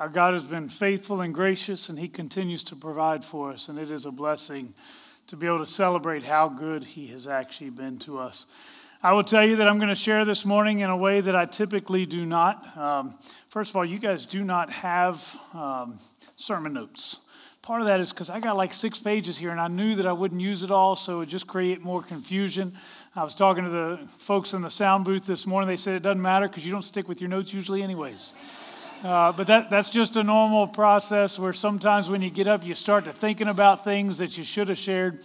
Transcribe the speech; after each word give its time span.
Our 0.00 0.08
God 0.08 0.32
has 0.32 0.44
been 0.44 0.70
faithful 0.70 1.20
and 1.20 1.34
gracious, 1.34 1.90
and 1.90 1.98
He 1.98 2.08
continues 2.08 2.64
to 2.64 2.74
provide 2.74 3.22
for 3.22 3.50
us, 3.50 3.68
and 3.68 3.78
it 3.78 3.90
is 3.90 4.06
a 4.06 4.10
blessing 4.10 4.72
to 5.26 5.36
be 5.36 5.46
able 5.46 5.58
to 5.58 5.66
celebrate 5.66 6.22
how 6.22 6.48
good 6.48 6.84
He 6.84 7.08
has 7.08 7.28
actually 7.28 7.68
been 7.68 7.98
to 7.98 8.18
us. 8.18 8.46
I 9.02 9.12
will 9.12 9.22
tell 9.22 9.44
you 9.44 9.56
that 9.56 9.68
I'm 9.68 9.76
going 9.76 9.90
to 9.90 9.94
share 9.94 10.24
this 10.24 10.46
morning 10.46 10.78
in 10.78 10.88
a 10.88 10.96
way 10.96 11.20
that 11.20 11.36
I 11.36 11.44
typically 11.44 12.06
do 12.06 12.24
not. 12.24 12.78
Um, 12.78 13.10
first 13.50 13.72
of 13.72 13.76
all, 13.76 13.84
you 13.84 13.98
guys 13.98 14.24
do 14.24 14.42
not 14.42 14.72
have 14.72 15.36
um, 15.52 15.98
sermon 16.34 16.72
notes. 16.72 17.26
Part 17.60 17.82
of 17.82 17.88
that 17.88 18.00
is 18.00 18.10
because 18.10 18.30
I 18.30 18.40
got 18.40 18.56
like 18.56 18.72
six 18.72 18.98
pages 18.98 19.36
here 19.36 19.50
and 19.50 19.60
I 19.60 19.68
knew 19.68 19.96
that 19.96 20.06
I 20.06 20.14
wouldn't 20.14 20.40
use 20.40 20.62
it 20.62 20.70
all, 20.70 20.96
so 20.96 21.20
it 21.20 21.26
just 21.26 21.46
create 21.46 21.82
more 21.82 22.00
confusion. 22.00 22.72
I 23.14 23.22
was 23.22 23.34
talking 23.34 23.64
to 23.64 23.70
the 23.70 23.98
folks 24.08 24.54
in 24.54 24.62
the 24.62 24.70
sound 24.70 25.04
booth 25.04 25.26
this 25.26 25.46
morning. 25.46 25.68
They 25.68 25.76
said 25.76 25.94
it 25.94 26.02
doesn't 26.02 26.22
matter 26.22 26.48
because 26.48 26.64
you 26.64 26.72
don't 26.72 26.80
stick 26.80 27.06
with 27.06 27.20
your 27.20 27.28
notes 27.28 27.52
usually, 27.52 27.82
anyways. 27.82 28.32
Uh, 29.02 29.32
but 29.32 29.46
that, 29.46 29.70
that's 29.70 29.88
just 29.88 30.16
a 30.16 30.22
normal 30.22 30.66
process 30.66 31.38
where 31.38 31.54
sometimes 31.54 32.10
when 32.10 32.20
you 32.20 32.28
get 32.28 32.46
up, 32.46 32.66
you 32.66 32.74
start 32.74 33.04
to 33.06 33.12
thinking 33.12 33.48
about 33.48 33.82
things 33.82 34.18
that 34.18 34.36
you 34.36 34.44
should 34.44 34.68
have 34.68 34.76
shared. 34.76 35.20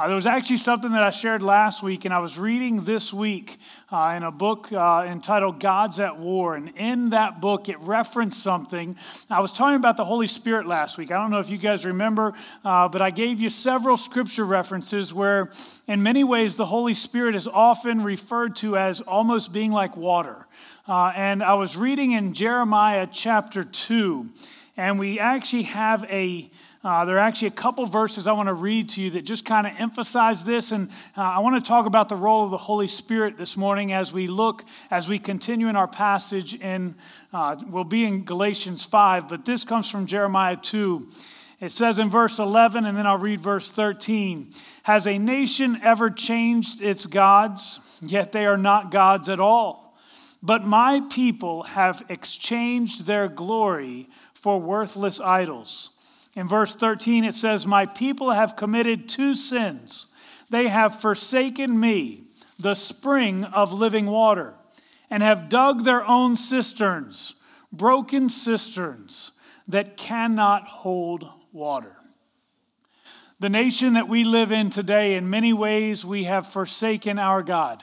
Uh, 0.00 0.06
there 0.06 0.16
was 0.16 0.24
actually 0.24 0.56
something 0.56 0.92
that 0.92 1.02
I 1.02 1.10
shared 1.10 1.42
last 1.42 1.82
week, 1.82 2.06
and 2.06 2.14
I 2.14 2.20
was 2.20 2.38
reading 2.38 2.84
this 2.84 3.12
week 3.12 3.58
uh, 3.92 4.14
in 4.16 4.22
a 4.22 4.30
book 4.32 4.72
uh, 4.72 5.04
entitled 5.06 5.60
God's 5.60 6.00
at 6.00 6.18
War. 6.18 6.54
And 6.54 6.70
in 6.74 7.10
that 7.10 7.42
book, 7.42 7.68
it 7.68 7.78
referenced 7.80 8.42
something. 8.42 8.96
I 9.28 9.40
was 9.40 9.52
talking 9.52 9.76
about 9.76 9.98
the 9.98 10.06
Holy 10.06 10.26
Spirit 10.26 10.66
last 10.66 10.96
week. 10.96 11.12
I 11.12 11.20
don't 11.20 11.30
know 11.30 11.40
if 11.40 11.50
you 11.50 11.58
guys 11.58 11.84
remember, 11.84 12.32
uh, 12.64 12.88
but 12.88 13.02
I 13.02 13.10
gave 13.10 13.40
you 13.40 13.50
several 13.50 13.98
scripture 13.98 14.46
references 14.46 15.12
where, 15.12 15.50
in 15.86 16.02
many 16.02 16.24
ways, 16.24 16.56
the 16.56 16.64
Holy 16.64 16.94
Spirit 16.94 17.34
is 17.34 17.46
often 17.46 18.02
referred 18.02 18.56
to 18.56 18.78
as 18.78 19.02
almost 19.02 19.52
being 19.52 19.70
like 19.70 19.98
water. 19.98 20.46
Uh, 20.88 21.12
and 21.14 21.42
I 21.42 21.52
was 21.52 21.76
reading 21.76 22.12
in 22.12 22.32
Jeremiah 22.32 23.06
chapter 23.12 23.64
2, 23.64 24.30
and 24.78 24.98
we 24.98 25.18
actually 25.18 25.64
have 25.64 26.04
a 26.04 26.50
uh, 26.82 27.04
there 27.04 27.16
are 27.16 27.20
actually 27.20 27.48
a 27.48 27.52
couple 27.52 27.84
verses 27.84 28.26
I 28.26 28.32
want 28.32 28.48
to 28.48 28.54
read 28.54 28.88
to 28.90 29.02
you 29.02 29.10
that 29.10 29.22
just 29.22 29.44
kind 29.44 29.66
of 29.66 29.74
emphasize 29.78 30.44
this. 30.44 30.72
And 30.72 30.88
uh, 31.14 31.20
I 31.22 31.40
want 31.40 31.62
to 31.62 31.68
talk 31.68 31.84
about 31.84 32.08
the 32.08 32.16
role 32.16 32.42
of 32.44 32.50
the 32.50 32.56
Holy 32.56 32.88
Spirit 32.88 33.36
this 33.36 33.54
morning 33.54 33.92
as 33.92 34.14
we 34.14 34.28
look, 34.28 34.64
as 34.90 35.06
we 35.06 35.18
continue 35.18 35.68
in 35.68 35.76
our 35.76 35.88
passage 35.88 36.54
in, 36.54 36.94
uh, 37.34 37.56
we'll 37.68 37.84
be 37.84 38.04
in 38.04 38.24
Galatians 38.24 38.84
5, 38.86 39.28
but 39.28 39.44
this 39.44 39.62
comes 39.62 39.90
from 39.90 40.06
Jeremiah 40.06 40.56
2. 40.56 41.06
It 41.60 41.70
says 41.70 41.98
in 41.98 42.08
verse 42.08 42.38
11, 42.38 42.86
and 42.86 42.96
then 42.96 43.06
I'll 43.06 43.18
read 43.18 43.42
verse 43.42 43.70
13 43.70 44.50
Has 44.84 45.06
a 45.06 45.18
nation 45.18 45.78
ever 45.82 46.08
changed 46.08 46.82
its 46.82 47.04
gods? 47.04 48.00
Yet 48.02 48.32
they 48.32 48.46
are 48.46 48.56
not 48.56 48.90
gods 48.90 49.28
at 49.28 49.38
all. 49.38 49.98
But 50.42 50.64
my 50.64 51.02
people 51.12 51.64
have 51.64 52.02
exchanged 52.08 53.06
their 53.06 53.28
glory 53.28 54.08
for 54.32 54.58
worthless 54.58 55.20
idols. 55.20 55.89
In 56.36 56.46
verse 56.46 56.74
13, 56.74 57.24
it 57.24 57.34
says, 57.34 57.66
My 57.66 57.86
people 57.86 58.30
have 58.30 58.56
committed 58.56 59.08
two 59.08 59.34
sins. 59.34 60.14
They 60.48 60.68
have 60.68 61.00
forsaken 61.00 61.78
me, 61.78 62.24
the 62.58 62.74
spring 62.74 63.44
of 63.44 63.72
living 63.72 64.06
water, 64.06 64.54
and 65.10 65.22
have 65.22 65.48
dug 65.48 65.84
their 65.84 66.06
own 66.06 66.36
cisterns, 66.36 67.34
broken 67.72 68.28
cisterns 68.28 69.32
that 69.68 69.96
cannot 69.96 70.64
hold 70.64 71.28
water. 71.52 71.96
The 73.38 73.48
nation 73.48 73.94
that 73.94 74.08
we 74.08 74.24
live 74.24 74.52
in 74.52 74.70
today, 74.70 75.14
in 75.14 75.30
many 75.30 75.52
ways, 75.52 76.04
we 76.04 76.24
have 76.24 76.46
forsaken 76.46 77.18
our 77.18 77.42
God. 77.42 77.82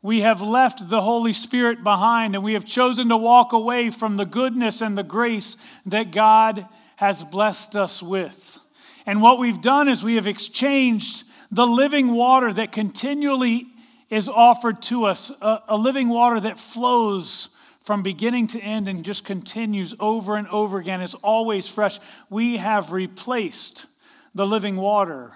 We 0.00 0.20
have 0.20 0.40
left 0.40 0.88
the 0.88 1.02
Holy 1.02 1.32
Spirit 1.32 1.82
behind 1.82 2.34
and 2.34 2.44
we 2.44 2.54
have 2.54 2.64
chosen 2.64 3.08
to 3.08 3.16
walk 3.16 3.52
away 3.52 3.90
from 3.90 4.16
the 4.16 4.26
goodness 4.26 4.80
and 4.80 4.96
the 4.96 5.02
grace 5.02 5.80
that 5.86 6.12
God 6.12 6.66
has 6.96 7.24
blessed 7.24 7.76
us 7.76 8.02
with. 8.02 8.58
And 9.06 9.20
what 9.20 9.38
we've 9.38 9.60
done 9.60 9.88
is 9.88 10.02
we 10.02 10.14
have 10.14 10.26
exchanged 10.26 11.24
the 11.50 11.66
living 11.66 12.14
water 12.14 12.52
that 12.52 12.72
continually 12.72 13.66
is 14.10 14.28
offered 14.28 14.82
to 14.82 15.04
us, 15.04 15.30
a, 15.40 15.62
a, 15.68 15.76
living 15.76 16.08
water 16.08 16.40
that 16.40 16.58
flows 16.58 17.48
from 17.82 18.02
beginning 18.02 18.46
to 18.48 18.60
end 18.60 18.88
and 18.88 19.04
just 19.04 19.24
continues 19.24 19.94
over 20.00 20.36
and 20.36 20.48
over 20.48 20.78
again. 20.78 21.00
It's 21.00 21.14
always 21.14 21.68
fresh. 21.68 21.98
We 22.30 22.56
have 22.56 22.92
replaced 22.92 23.86
the 24.34 24.46
living 24.46 24.76
water 24.76 25.32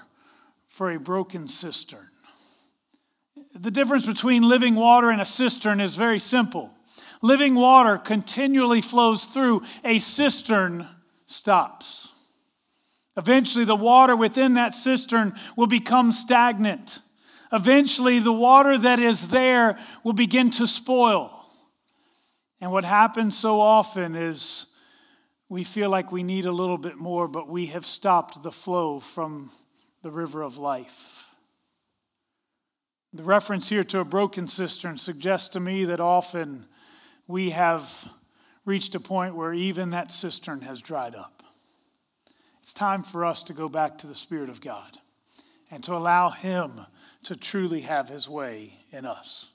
for 0.66 0.90
a 0.90 1.00
broken 1.00 1.48
cistern. 1.48 2.06
The 3.54 3.70
difference 3.70 4.06
between 4.06 4.48
living 4.48 4.76
water 4.76 5.10
and 5.10 5.20
a 5.20 5.26
cistern 5.26 5.80
is 5.80 5.96
very 5.96 6.20
simple. 6.20 6.70
Living 7.20 7.54
water 7.54 7.98
continually 7.98 8.80
flows 8.80 9.24
through, 9.24 9.62
a 9.84 9.98
cistern 9.98 10.86
stops. 11.28 12.14
Eventually, 13.16 13.64
the 13.64 13.76
water 13.76 14.16
within 14.16 14.54
that 14.54 14.74
cistern 14.74 15.34
will 15.56 15.66
become 15.66 16.10
stagnant. 16.12 17.00
Eventually, 17.52 18.18
the 18.18 18.32
water 18.32 18.76
that 18.78 18.98
is 18.98 19.28
there 19.28 19.78
will 20.04 20.12
begin 20.12 20.50
to 20.50 20.66
spoil. 20.66 21.34
And 22.60 22.72
what 22.72 22.84
happens 22.84 23.36
so 23.36 23.60
often 23.60 24.14
is 24.14 24.74
we 25.48 25.64
feel 25.64 25.90
like 25.90 26.12
we 26.12 26.22
need 26.22 26.44
a 26.44 26.52
little 26.52 26.78
bit 26.78 26.96
more, 26.96 27.28
but 27.28 27.48
we 27.48 27.66
have 27.66 27.86
stopped 27.86 28.42
the 28.42 28.52
flow 28.52 29.00
from 29.00 29.50
the 30.02 30.10
river 30.10 30.42
of 30.42 30.58
life. 30.58 31.24
The 33.12 33.22
reference 33.22 33.68
here 33.68 33.84
to 33.84 34.00
a 34.00 34.04
broken 34.04 34.46
cistern 34.46 34.98
suggests 34.98 35.48
to 35.50 35.60
me 35.60 35.86
that 35.86 36.00
often 36.00 36.66
we 37.26 37.50
have 37.50 38.12
reached 38.68 38.94
a 38.94 39.00
point 39.00 39.34
where 39.34 39.54
even 39.54 39.90
that 39.90 40.12
cistern 40.12 40.60
has 40.60 40.82
dried 40.82 41.14
up. 41.14 41.42
It's 42.60 42.74
time 42.74 43.02
for 43.02 43.24
us 43.24 43.42
to 43.44 43.54
go 43.54 43.66
back 43.66 43.96
to 43.98 44.06
the 44.06 44.14
Spirit 44.14 44.50
of 44.50 44.60
God 44.60 44.98
and 45.70 45.82
to 45.84 45.94
allow 45.94 46.28
Him 46.28 46.72
to 47.24 47.34
truly 47.34 47.80
have 47.80 48.10
His 48.10 48.28
way 48.28 48.74
in 48.92 49.06
us. 49.06 49.50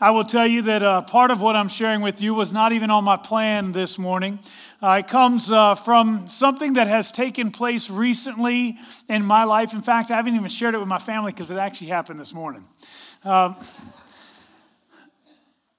I 0.00 0.10
will 0.10 0.24
tell 0.24 0.46
you 0.46 0.62
that 0.62 0.82
uh, 0.82 1.02
part 1.02 1.30
of 1.30 1.40
what 1.40 1.54
I'm 1.54 1.68
sharing 1.68 2.00
with 2.00 2.20
you 2.20 2.34
was 2.34 2.52
not 2.52 2.72
even 2.72 2.90
on 2.90 3.04
my 3.04 3.16
plan 3.16 3.70
this 3.70 3.96
morning. 3.96 4.40
Uh, 4.82 5.02
it 5.04 5.08
comes 5.08 5.50
uh, 5.50 5.76
from 5.76 6.28
something 6.28 6.74
that 6.74 6.88
has 6.88 7.12
taken 7.12 7.52
place 7.52 7.88
recently 7.88 8.76
in 9.08 9.24
my 9.24 9.44
life. 9.44 9.72
In 9.72 9.82
fact, 9.82 10.10
I 10.10 10.16
haven't 10.16 10.34
even 10.34 10.48
shared 10.48 10.74
it 10.74 10.78
with 10.78 10.88
my 10.88 10.98
family 10.98 11.30
because 11.30 11.52
it 11.52 11.58
actually 11.58 11.88
happened 11.88 12.18
this 12.18 12.34
morning. 12.34 12.64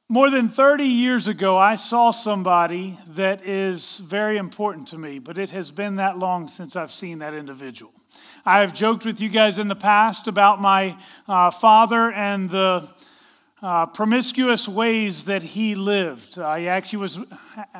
More 0.09 0.29
than 0.29 0.47
30 0.47 0.85
years 0.85 1.27
ago, 1.27 1.57
I 1.57 1.75
saw 1.75 2.11
somebody 2.11 2.97
that 3.09 3.45
is 3.45 3.97
very 3.97 4.37
important 4.37 4.87
to 4.89 4.97
me, 4.97 5.19
but 5.19 5.37
it 5.37 5.49
has 5.49 5.69
been 5.69 5.97
that 5.97 6.17
long 6.17 6.47
since 6.47 6.77
I've 6.77 6.91
seen 6.93 7.19
that 7.19 7.33
individual. 7.33 7.91
I 8.45 8.61
have 8.61 8.73
joked 8.73 9.03
with 9.03 9.19
you 9.19 9.27
guys 9.27 9.59
in 9.59 9.67
the 9.67 9.75
past 9.75 10.29
about 10.29 10.61
my 10.61 10.97
uh, 11.27 11.51
father 11.51 12.09
and 12.13 12.49
the 12.49 12.89
uh, 13.61 13.87
promiscuous 13.87 14.65
ways 14.65 15.25
that 15.25 15.43
he 15.43 15.75
lived. 15.75 16.39
Uh, 16.39 16.55
he 16.55 16.69
actually 16.69 16.99
was 16.99 17.19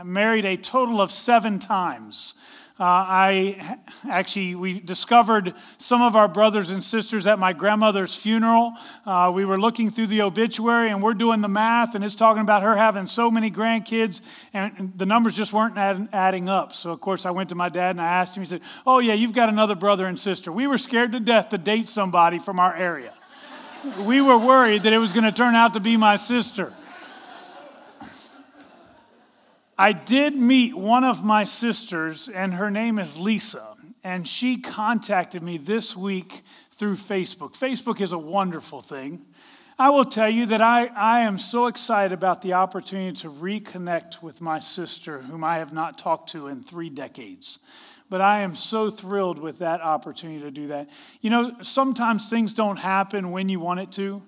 married 0.04 0.44
a 0.44 0.58
total 0.58 1.00
of 1.00 1.12
seven 1.12 1.60
times. 1.60 2.34
Uh, 2.80 2.84
I 2.84 3.78
actually, 4.08 4.54
we 4.54 4.80
discovered 4.80 5.54
some 5.80 6.04
of 6.04 6.16
our 6.16 6.28
brothers 6.28 6.70
and 6.70 6.84
sisters 6.84 7.26
at 7.26 7.40
my 7.40 7.52
grandmother's 7.52 8.16
funeral. 8.16 8.72
Uh, 9.04 9.32
we 9.34 9.46
were 9.46 9.60
looking 9.60 9.90
through 9.90 10.06
the 10.06 10.22
obituary 10.22 10.92
and 10.92 11.02
we're 11.02 11.16
doing 11.16 11.42
the 11.42 11.48
math, 11.48 11.96
and 11.96 12.04
it's 12.04 12.14
talking 12.14 12.44
about 12.44 12.62
her 12.62 12.76
having 12.76 13.08
so 13.08 13.32
many 13.32 13.50
grandkids, 13.50 14.22
and 14.54 14.94
the 14.96 15.08
numbers 15.08 15.36
just 15.36 15.54
weren't 15.54 15.76
add, 15.76 16.08
adding 16.14 16.50
up. 16.50 16.72
So, 16.72 16.92
of 16.92 17.02
course, 17.02 17.26
I 17.26 17.32
went 17.32 17.50
to 17.50 17.56
my 17.56 17.70
dad 17.70 17.92
and 17.92 18.02
I 18.02 18.06
asked 18.06 18.38
him, 18.38 18.44
he 18.44 18.48
said, 18.48 18.62
Oh, 18.86 19.00
yeah, 19.00 19.16
you've 19.16 19.34
got 19.34 19.50
another 19.50 19.76
brother 19.76 20.06
and 20.06 20.20
sister. 20.20 20.52
We 20.52 20.68
were 20.68 20.78
scared 20.78 21.14
to 21.14 21.20
death 21.20 21.50
to 21.50 21.58
date 21.58 21.88
somebody 21.88 22.38
from 22.38 22.60
our 22.60 22.76
area. 22.76 23.14
we 24.02 24.22
were 24.22 24.38
worried 24.38 24.84
that 24.84 24.94
it 24.94 25.00
was 25.00 25.14
going 25.14 25.26
to 25.26 25.32
turn 25.32 25.56
out 25.56 25.74
to 25.74 25.80
be 25.80 25.98
my 25.98 26.16
sister. 26.16 26.72
I 29.80 29.94
did 29.94 30.36
meet 30.36 30.76
one 30.76 31.04
of 31.04 31.24
my 31.24 31.44
sisters, 31.44 32.28
and 32.28 32.56
her 32.56 32.72
name 32.72 32.98
is 32.98 33.20
Lisa, 33.20 33.76
and 34.04 34.28
she 34.28 34.60
contacted 34.60 35.44
me 35.44 35.58
this 35.58 35.96
week 35.96 36.42
through 36.72 36.96
Facebook. 36.96 37.52
Facebook 37.56 38.02
is 38.02 38.12
a 38.12 38.18
wonderful 38.18 38.82
thing. 38.82 39.24
I 39.78 39.92
will 39.92 40.06
tell 40.06 40.30
you 40.30 40.48
that 40.48 40.62
I, 40.62 40.88
I 40.88 41.20
am 41.20 41.38
so 41.38 41.68
excited 41.68 42.12
about 42.12 42.42
the 42.42 42.54
opportunity 42.54 43.16
to 43.22 43.30
reconnect 43.30 44.24
with 44.24 44.42
my 44.42 44.58
sister, 44.58 45.20
whom 45.20 45.44
I 45.44 45.58
have 45.58 45.74
not 45.74 46.00
talked 46.00 46.32
to 46.32 46.48
in 46.48 46.64
three 46.64 46.90
decades. 46.90 47.60
But 48.10 48.20
I 48.20 48.40
am 48.40 48.56
so 48.56 48.90
thrilled 48.90 49.38
with 49.38 49.60
that 49.60 49.82
opportunity 49.82 50.40
to 50.40 50.50
do 50.50 50.68
that. 50.68 50.90
You 51.22 51.30
know, 51.30 51.56
sometimes 51.62 52.32
things 52.32 52.56
don't 52.56 52.80
happen 52.80 53.30
when 53.30 53.48
you 53.48 53.60
want 53.60 53.82
it 53.82 53.92
to, 53.92 54.24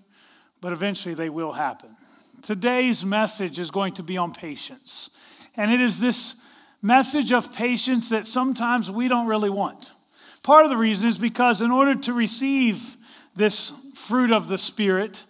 but 0.62 0.74
eventually 0.74 1.16
they 1.16 1.30
will 1.30 1.54
happen. 1.54 1.96
Today's 2.44 3.04
message 3.04 3.58
is 3.58 3.72
going 3.72 3.94
to 3.94 4.04
be 4.04 4.16
on 4.16 4.32
patience. 4.32 5.10
And 5.56 5.72
it 5.72 5.82
is 5.82 6.00
this 6.00 6.46
message 6.82 7.32
of 7.32 7.54
patience 7.54 8.10
that 8.10 8.26
sometimes 8.26 8.90
we 8.90 9.08
don't 9.08 9.28
really 9.28 9.50
want. 9.50 9.92
Part 10.44 10.64
of 10.64 10.72
the 10.72 10.78
reason 10.78 11.10
is 11.10 11.18
because 11.18 11.62
in 11.62 11.72
order 11.72 11.96
to 11.96 12.14
receive 12.14 12.96
this 13.36 13.70
fruit 13.96 14.32
of 14.32 14.48
the 14.48 14.58
Spirit, 14.58 15.24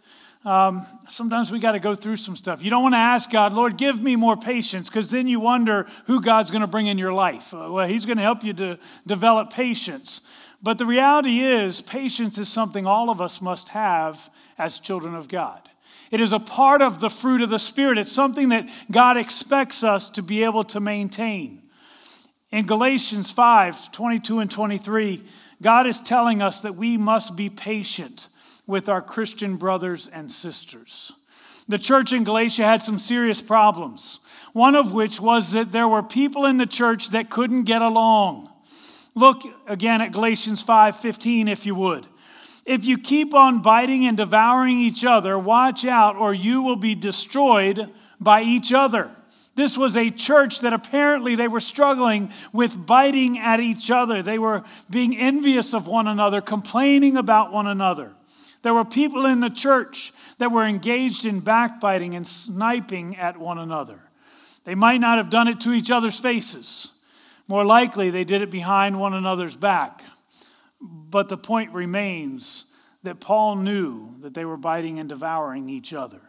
um, 0.45 0.85
sometimes 1.09 1.51
we 1.51 1.59
got 1.59 1.73
to 1.73 1.79
go 1.79 1.95
through 1.95 2.17
some 2.17 2.35
stuff. 2.35 2.63
You 2.63 2.69
don't 2.69 2.83
want 2.83 2.93
to 2.93 2.99
ask 2.99 3.31
God, 3.31 3.53
Lord, 3.53 3.77
give 3.77 4.01
me 4.01 4.15
more 4.15 4.37
patience, 4.37 4.89
because 4.89 5.11
then 5.11 5.27
you 5.27 5.39
wonder 5.39 5.85
who 6.05 6.21
God's 6.21 6.51
going 6.51 6.61
to 6.61 6.67
bring 6.67 6.87
in 6.87 6.97
your 6.97 7.13
life. 7.13 7.53
Uh, 7.53 7.67
well, 7.71 7.87
He's 7.87 8.05
going 8.05 8.17
to 8.17 8.23
help 8.23 8.43
you 8.43 8.53
to 8.53 8.79
develop 9.05 9.51
patience. 9.51 10.21
But 10.61 10.77
the 10.77 10.85
reality 10.85 11.39
is, 11.39 11.81
patience 11.81 12.37
is 12.37 12.49
something 12.49 12.85
all 12.85 13.09
of 13.09 13.21
us 13.21 13.41
must 13.41 13.69
have 13.69 14.29
as 14.57 14.79
children 14.79 15.15
of 15.15 15.27
God. 15.27 15.68
It 16.11 16.19
is 16.19 16.33
a 16.33 16.39
part 16.39 16.81
of 16.81 16.99
the 16.99 17.09
fruit 17.09 17.41
of 17.41 17.49
the 17.49 17.59
Spirit. 17.59 17.97
It's 17.97 18.11
something 18.11 18.49
that 18.49 18.67
God 18.91 19.17
expects 19.17 19.83
us 19.83 20.09
to 20.09 20.23
be 20.23 20.43
able 20.43 20.63
to 20.65 20.79
maintain. 20.79 21.61
In 22.51 22.65
Galatians 22.65 23.31
5 23.31 23.91
22 23.91 24.39
and 24.39 24.49
23, 24.49 25.21
God 25.61 25.85
is 25.85 25.99
telling 25.99 26.41
us 26.41 26.61
that 26.61 26.75
we 26.75 26.97
must 26.97 27.37
be 27.37 27.49
patient 27.49 28.27
with 28.65 28.89
our 28.89 29.01
Christian 29.01 29.57
brothers 29.57 30.07
and 30.07 30.31
sisters. 30.31 31.11
The 31.67 31.77
church 31.77 32.13
in 32.13 32.23
Galatia 32.23 32.63
had 32.63 32.81
some 32.81 32.97
serious 32.97 33.41
problems, 33.41 34.19
one 34.53 34.75
of 34.75 34.91
which 34.91 35.21
was 35.21 35.51
that 35.51 35.71
there 35.71 35.87
were 35.87 36.01
people 36.01 36.45
in 36.45 36.57
the 36.57 36.65
church 36.65 37.09
that 37.09 37.29
couldn't 37.29 37.65
get 37.65 37.83
along. 37.83 38.49
Look 39.13 39.43
again 39.67 40.01
at 40.01 40.11
Galatians 40.11 40.63
5:15 40.63 41.47
if 41.47 41.65
you 41.65 41.75
would. 41.75 42.07
If 42.69 42.85
you 42.85 42.99
keep 42.99 43.33
on 43.33 43.63
biting 43.63 44.05
and 44.05 44.15
devouring 44.15 44.77
each 44.77 45.03
other, 45.03 45.39
watch 45.39 45.85
out, 45.85 46.15
or 46.15 46.35
you 46.35 46.61
will 46.61 46.75
be 46.75 46.93
destroyed 46.93 47.89
by 48.19 48.43
each 48.43 48.71
other. 48.71 49.09
This 49.55 49.75
was 49.75 49.97
a 49.97 50.11
church 50.11 50.59
that 50.59 50.71
apparently 50.71 51.33
they 51.33 51.47
were 51.47 51.61
struggling 51.61 52.29
with 52.53 52.85
biting 52.85 53.39
at 53.39 53.59
each 53.59 53.89
other. 53.89 54.21
They 54.21 54.37
were 54.37 54.63
being 54.87 55.17
envious 55.17 55.73
of 55.73 55.87
one 55.87 56.07
another, 56.07 56.41
complaining 56.41 57.17
about 57.17 57.51
one 57.51 57.65
another. 57.65 58.11
There 58.61 58.75
were 58.75 58.85
people 58.85 59.25
in 59.25 59.39
the 59.39 59.49
church 59.49 60.13
that 60.37 60.51
were 60.51 60.63
engaged 60.63 61.25
in 61.25 61.39
backbiting 61.39 62.13
and 62.13 62.27
sniping 62.27 63.17
at 63.17 63.37
one 63.37 63.57
another. 63.57 63.99
They 64.65 64.75
might 64.75 65.01
not 65.01 65.17
have 65.17 65.31
done 65.31 65.47
it 65.47 65.59
to 65.61 65.73
each 65.73 65.89
other's 65.89 66.19
faces. 66.19 66.91
More 67.47 67.65
likely, 67.65 68.11
they 68.11 68.25
did 68.25 68.43
it 68.43 68.51
behind 68.51 68.99
one 68.99 69.15
another's 69.15 69.55
back. 69.55 70.03
But 70.81 71.29
the 71.29 71.37
point 71.37 71.73
remains 71.73 72.65
that 73.03 73.19
Paul 73.19 73.55
knew 73.55 74.13
that 74.19 74.33
they 74.33 74.45
were 74.45 74.57
biting 74.57 74.99
and 74.99 75.09
devouring 75.09 75.69
each 75.69 75.93
other. 75.93 76.21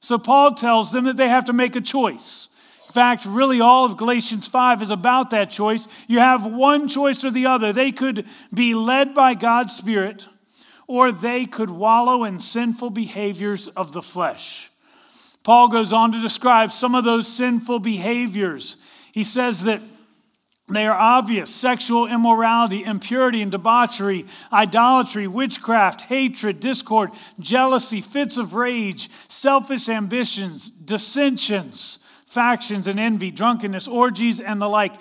So 0.00 0.18
Paul 0.18 0.54
tells 0.54 0.92
them 0.92 1.04
that 1.04 1.16
they 1.16 1.28
have 1.28 1.46
to 1.46 1.52
make 1.52 1.76
a 1.76 1.80
choice. 1.80 2.48
In 2.86 2.92
fact, 2.92 3.26
really, 3.26 3.60
all 3.60 3.84
of 3.84 3.96
Galatians 3.96 4.48
5 4.48 4.82
is 4.82 4.90
about 4.90 5.30
that 5.30 5.50
choice. 5.50 5.88
You 6.08 6.20
have 6.20 6.46
one 6.46 6.88
choice 6.88 7.24
or 7.24 7.30
the 7.30 7.46
other. 7.46 7.72
They 7.72 7.92
could 7.92 8.24
be 8.54 8.74
led 8.74 9.14
by 9.14 9.34
God's 9.34 9.74
Spirit, 9.74 10.26
or 10.86 11.12
they 11.12 11.44
could 11.44 11.68
wallow 11.68 12.24
in 12.24 12.40
sinful 12.40 12.90
behaviors 12.90 13.68
of 13.68 13.92
the 13.92 14.02
flesh. 14.02 14.70
Paul 15.42 15.68
goes 15.68 15.92
on 15.92 16.12
to 16.12 16.20
describe 16.20 16.70
some 16.70 16.94
of 16.94 17.04
those 17.04 17.28
sinful 17.28 17.80
behaviors. 17.80 18.82
He 19.12 19.24
says 19.24 19.64
that 19.64 19.80
they 20.68 20.86
are 20.86 20.98
obvious 20.98 21.54
sexual 21.54 22.08
immorality, 22.08 22.82
impurity 22.82 23.40
and 23.40 23.52
debauchery, 23.52 24.26
idolatry, 24.52 25.28
witchcraft, 25.28 26.02
hatred, 26.02 26.58
discord, 26.58 27.10
jealousy, 27.38 28.00
fits 28.00 28.36
of 28.36 28.54
rage, 28.54 29.08
selfish 29.28 29.88
ambitions, 29.88 30.68
dissensions, 30.68 31.98
factions 32.26 32.88
and 32.88 32.98
envy, 32.98 33.30
drunkenness, 33.30 33.86
orgies, 33.86 34.40
and 34.40 34.60
the 34.60 34.68
like. 34.68 34.94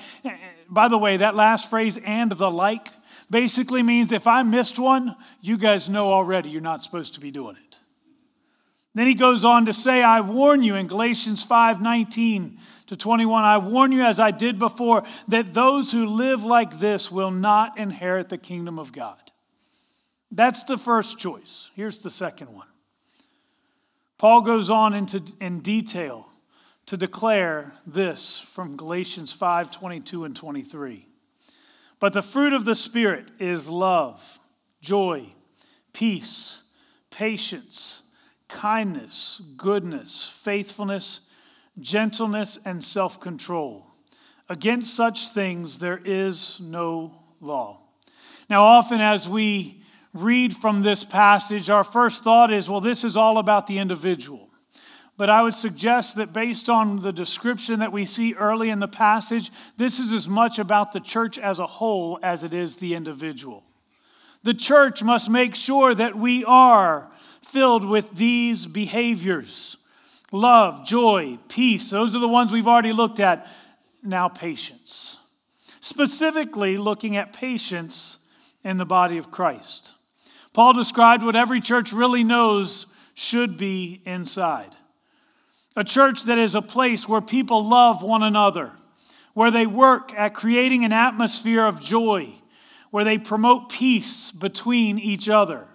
By 0.69 0.87
the 0.87 0.99
way, 0.99 1.17
that 1.17 1.35
last 1.35 1.69
phrase, 1.69 1.97
and 1.97 2.31
the 2.31 2.51
like, 2.51 2.87
basically 3.31 3.81
means 3.81 4.11
if 4.11 4.27
I 4.27 4.43
missed 4.43 4.77
one, 4.77 5.15
you 5.41 5.57
guys 5.57 5.89
know 5.89 6.13
already 6.13 6.49
you're 6.49 6.61
not 6.61 6.83
supposed 6.83 7.15
to 7.15 7.19
be 7.19 7.31
doing 7.31 7.55
it. 7.55 7.79
Then 8.93 9.07
he 9.07 9.15
goes 9.15 9.43
on 9.43 9.65
to 9.65 9.73
say, 9.73 10.03
I 10.03 10.21
warn 10.21 10.63
you 10.63 10.75
in 10.75 10.87
Galatians 10.87 11.43
5 11.43 11.81
19 11.81 12.57
to 12.87 12.95
21. 12.95 13.43
I 13.43 13.57
warn 13.57 13.91
you, 13.91 14.03
as 14.03 14.19
I 14.19 14.31
did 14.31 14.59
before, 14.59 15.03
that 15.27 15.53
those 15.53 15.91
who 15.91 16.05
live 16.05 16.43
like 16.43 16.79
this 16.79 17.11
will 17.11 17.31
not 17.31 17.77
inherit 17.77 18.29
the 18.29 18.37
kingdom 18.37 18.79
of 18.79 18.93
God. 18.93 19.19
That's 20.31 20.63
the 20.63 20.77
first 20.77 21.19
choice. 21.19 21.71
Here's 21.75 21.99
the 21.99 22.09
second 22.09 22.53
one. 22.53 22.67
Paul 24.17 24.41
goes 24.41 24.69
on 24.69 24.93
into, 24.93 25.21
in 25.39 25.61
detail 25.61 26.27
to 26.87 26.97
declare 26.97 27.73
this 27.85 28.39
from 28.39 28.77
Galatians 28.77 29.33
5 29.33 29.71
22 29.71 30.25
and 30.25 30.35
23. 30.35 31.07
But 31.99 32.13
the 32.13 32.21
fruit 32.21 32.53
of 32.53 32.65
the 32.65 32.75
Spirit 32.75 33.31
is 33.39 33.69
love, 33.69 34.39
joy, 34.81 35.25
peace, 35.93 36.63
patience, 37.09 38.03
kindness, 38.47 39.41
goodness, 39.57 40.41
faithfulness 40.43 41.24
gentleness, 41.79 42.57
and 42.65 42.83
self 42.83 43.19
control. 43.19 43.85
Against 44.49 44.95
such 44.95 45.29
things 45.29 45.79
there 45.79 45.99
is 46.03 46.59
no 46.61 47.11
law. 47.41 47.81
Now, 48.49 48.63
often 48.63 49.01
as 49.01 49.27
we 49.27 49.81
read 50.13 50.55
from 50.55 50.83
this 50.83 51.03
passage, 51.03 51.69
our 51.69 51.83
first 51.83 52.23
thought 52.23 52.51
is, 52.51 52.69
well, 52.69 52.79
this 52.79 53.03
is 53.03 53.17
all 53.17 53.37
about 53.37 53.67
the 53.67 53.79
individual. 53.79 54.49
But 55.17 55.29
I 55.29 55.41
would 55.41 55.55
suggest 55.55 56.17
that 56.17 56.33
based 56.33 56.69
on 56.69 56.99
the 56.99 57.13
description 57.13 57.79
that 57.79 57.91
we 57.91 58.05
see 58.05 58.33
early 58.33 58.69
in 58.69 58.79
the 58.79 58.87
passage, 58.87 59.49
this 59.77 59.99
is 59.99 60.11
as 60.11 60.27
much 60.27 60.59
about 60.59 60.91
the 60.91 60.99
church 60.99 61.39
as 61.39 61.57
a 61.57 61.65
whole 61.65 62.19
as 62.21 62.43
it 62.43 62.53
is 62.53 62.77
the 62.77 62.95
individual. 62.95 63.63
The 64.43 64.53
church 64.53 65.01
must 65.01 65.29
make 65.29 65.55
sure 65.55 65.95
that 65.95 66.15
we 66.15 66.43
are 66.45 67.09
filled 67.41 67.87
with 67.87 68.11
these 68.11 68.67
behaviors 68.67 69.77
love, 70.35 70.85
joy, 70.85 71.37
peace. 71.49 71.89
Those 71.89 72.15
are 72.15 72.19
the 72.19 72.27
ones 72.27 72.51
we've 72.51 72.67
already 72.67 72.93
looked 72.93 73.19
at. 73.19 73.47
Now, 74.03 74.27
patience. 74.29 75.19
Specifically, 75.79 76.77
looking 76.77 77.15
at 77.15 77.33
patience 77.33 78.27
in 78.63 78.77
the 78.77 78.85
body 78.85 79.17
of 79.17 79.31
Christ. 79.31 79.93
Paul 80.53 80.73
described 80.73 81.23
what 81.23 81.35
every 81.35 81.61
church 81.61 81.91
really 81.91 82.23
knows 82.23 82.87
should 83.13 83.57
be 83.57 84.01
inside 84.05 84.75
a 85.75 85.83
church 85.83 86.23
that 86.23 86.37
is 86.37 86.55
a 86.55 86.61
place 86.61 87.07
where 87.07 87.21
people 87.21 87.67
love 87.67 88.01
one 88.01 88.23
another, 88.23 88.71
where 89.33 89.51
they 89.51 89.67
work 89.67 90.13
at 90.13 90.33
creating 90.33 90.85
an 90.85 90.93
atmosphere 90.93 91.65
of 91.65 91.81
joy, 91.81 92.29
where 92.91 93.03
they 93.03 93.17
promote 93.17 93.69
peace 93.69 94.31
between 94.31 94.97
each 94.97 95.27
other, 95.27 95.65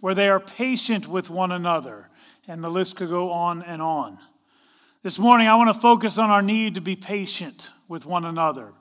where 0.00 0.14
they 0.14 0.28
are 0.28 0.40
patient 0.40 1.06
with 1.06 1.28
one 1.28 1.52
another 1.52 2.08
and 2.48 2.62
the 2.62 2.70
list 2.70 2.96
could 2.96 3.08
go 3.08 3.32
on 3.32 3.62
and 3.62 3.82
on. 3.82 4.18
This 5.02 5.18
morning, 5.18 5.46
I 5.46 5.56
want 5.56 5.72
to 5.72 5.80
focus 5.80 6.18
on 6.18 6.30
our 6.30 6.42
need 6.42 6.74
to 6.74 6.80
be 6.80 6.96
patient 6.96 7.70
with 7.88 8.06
one 8.06 8.24
another. 8.24 8.72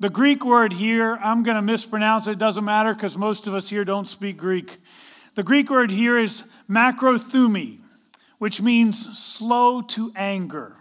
The 0.00 0.10
Greek 0.10 0.44
word 0.44 0.72
here, 0.72 1.16
I'm 1.22 1.42
going 1.42 1.56
to 1.56 1.62
mispronounce 1.62 2.26
it, 2.26 2.38
doesn't 2.38 2.64
matter 2.64 2.92
because 2.94 3.16
most 3.16 3.46
of 3.46 3.54
us 3.54 3.68
here 3.68 3.84
don't 3.84 4.06
speak 4.06 4.36
Greek. 4.36 4.76
The 5.34 5.42
Greek 5.42 5.70
word 5.70 5.90
here 5.90 6.18
is 6.18 6.50
macrothumi, 6.68 7.78
which 8.38 8.60
means 8.60 9.18
slow 9.18 9.82
to 9.82 10.12
anger. 10.16 10.76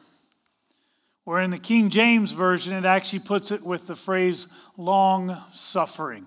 Or 1.25 1.39
in 1.39 1.51
the 1.51 1.59
King 1.59 1.89
James 1.89 2.31
Version, 2.31 2.73
it 2.73 2.85
actually 2.85 3.19
puts 3.19 3.51
it 3.51 3.63
with 3.65 3.87
the 3.87 3.95
phrase 3.95 4.47
long 4.75 5.37
suffering. 5.51 6.25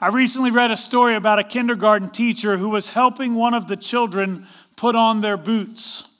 I 0.00 0.08
recently 0.08 0.50
read 0.50 0.70
a 0.70 0.76
story 0.76 1.16
about 1.16 1.38
a 1.38 1.44
kindergarten 1.44 2.10
teacher 2.10 2.56
who 2.56 2.68
was 2.68 2.90
helping 2.90 3.34
one 3.34 3.54
of 3.54 3.68
the 3.68 3.76
children 3.76 4.46
put 4.76 4.94
on 4.94 5.20
their 5.20 5.36
boots. 5.36 6.10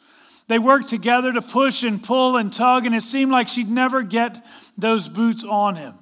They 0.46 0.58
worked 0.58 0.88
together 0.88 1.32
to 1.32 1.42
push 1.42 1.82
and 1.82 2.02
pull 2.02 2.36
and 2.36 2.52
tug, 2.52 2.86
and 2.86 2.94
it 2.94 3.02
seemed 3.02 3.32
like 3.32 3.48
she'd 3.48 3.68
never 3.68 4.02
get 4.02 4.44
those 4.76 5.08
boots 5.08 5.44
on 5.44 5.76
him. 5.76 5.94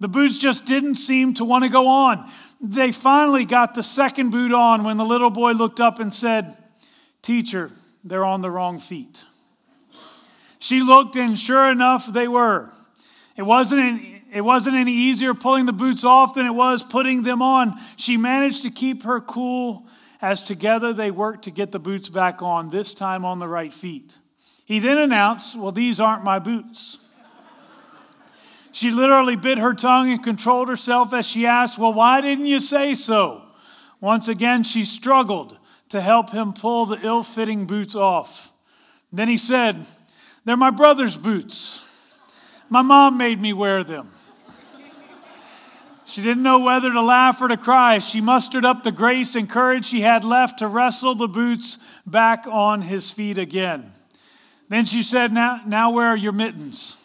The 0.00 0.08
boots 0.08 0.38
just 0.38 0.66
didn't 0.66 0.96
seem 0.96 1.34
to 1.34 1.44
want 1.44 1.64
to 1.64 1.70
go 1.70 1.86
on. 1.88 2.28
They 2.60 2.92
finally 2.92 3.44
got 3.44 3.74
the 3.74 3.82
second 3.82 4.30
boot 4.30 4.52
on 4.52 4.84
when 4.84 4.96
the 4.96 5.04
little 5.04 5.30
boy 5.30 5.52
looked 5.52 5.80
up 5.80 6.00
and 6.00 6.12
said, 6.12 6.56
Teacher, 7.22 7.70
they're 8.04 8.24
on 8.24 8.40
the 8.40 8.50
wrong 8.50 8.78
feet. 8.78 9.24
She 10.58 10.80
looked, 10.82 11.16
and 11.16 11.38
sure 11.38 11.70
enough, 11.70 12.06
they 12.06 12.28
were. 12.28 12.70
It 13.36 13.42
wasn't, 13.42 13.82
any, 13.82 14.22
it 14.32 14.40
wasn't 14.40 14.76
any 14.76 14.92
easier 14.92 15.34
pulling 15.34 15.66
the 15.66 15.72
boots 15.72 16.04
off 16.04 16.34
than 16.34 16.46
it 16.46 16.54
was 16.54 16.82
putting 16.82 17.22
them 17.22 17.42
on. 17.42 17.74
She 17.96 18.16
managed 18.16 18.62
to 18.62 18.70
keep 18.70 19.02
her 19.04 19.20
cool 19.20 19.86
as 20.26 20.42
together 20.42 20.92
they 20.92 21.12
worked 21.12 21.44
to 21.44 21.52
get 21.52 21.70
the 21.70 21.78
boots 21.78 22.08
back 22.08 22.42
on, 22.42 22.70
this 22.70 22.92
time 22.92 23.24
on 23.24 23.38
the 23.38 23.46
right 23.46 23.72
feet. 23.72 24.18
He 24.64 24.80
then 24.80 24.98
announced, 24.98 25.56
Well, 25.56 25.70
these 25.70 26.00
aren't 26.00 26.24
my 26.24 26.40
boots. 26.40 26.98
She 28.72 28.90
literally 28.90 29.36
bit 29.36 29.58
her 29.58 29.72
tongue 29.72 30.10
and 30.10 30.22
controlled 30.22 30.68
herself 30.68 31.14
as 31.14 31.28
she 31.28 31.46
asked, 31.46 31.78
Well, 31.78 31.94
why 31.94 32.20
didn't 32.20 32.46
you 32.46 32.58
say 32.58 32.96
so? 32.96 33.44
Once 34.00 34.26
again, 34.26 34.64
she 34.64 34.84
struggled 34.84 35.56
to 35.90 36.00
help 36.00 36.30
him 36.30 36.52
pull 36.52 36.86
the 36.86 36.98
ill 37.06 37.22
fitting 37.22 37.64
boots 37.66 37.94
off. 37.94 38.52
Then 39.12 39.28
he 39.28 39.38
said, 39.38 39.76
They're 40.44 40.56
my 40.56 40.70
brother's 40.70 41.16
boots. 41.16 42.18
My 42.68 42.82
mom 42.82 43.16
made 43.16 43.40
me 43.40 43.52
wear 43.52 43.84
them. 43.84 44.08
She 46.06 46.22
didn't 46.22 46.44
know 46.44 46.60
whether 46.60 46.92
to 46.92 47.02
laugh 47.02 47.40
or 47.40 47.48
to 47.48 47.56
cry. 47.56 47.98
She 47.98 48.20
mustered 48.20 48.64
up 48.64 48.84
the 48.84 48.92
grace 48.92 49.34
and 49.34 49.50
courage 49.50 49.86
she 49.86 50.02
had 50.02 50.22
left 50.22 50.60
to 50.60 50.68
wrestle 50.68 51.16
the 51.16 51.26
boots 51.26 51.78
back 52.06 52.46
on 52.46 52.82
his 52.82 53.12
feet 53.12 53.38
again. 53.38 53.90
Then 54.68 54.84
she 54.84 55.02
said, 55.02 55.32
Now, 55.32 55.60
now 55.66 55.90
where 55.90 56.06
are 56.06 56.16
your 56.16 56.32
mittens? 56.32 57.02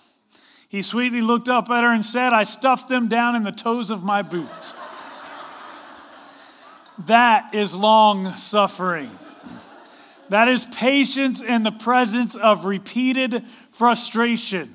He 0.69 0.83
sweetly 0.83 1.21
looked 1.21 1.49
up 1.49 1.69
at 1.71 1.83
her 1.83 1.91
and 1.91 2.05
said, 2.05 2.31
I 2.31 2.43
stuffed 2.43 2.89
them 2.89 3.07
down 3.07 3.35
in 3.35 3.43
the 3.43 3.51
toes 3.51 3.89
of 3.89 4.03
my 4.03 4.21
boot. 4.21 4.47
that 7.07 7.55
is 7.55 7.73
long 7.73 8.29
suffering. 8.33 9.09
That 10.29 10.47
is 10.47 10.65
patience 10.67 11.41
in 11.41 11.63
the 11.63 11.71
presence 11.71 12.35
of 12.35 12.65
repeated 12.65 13.43
frustration. 13.47 14.69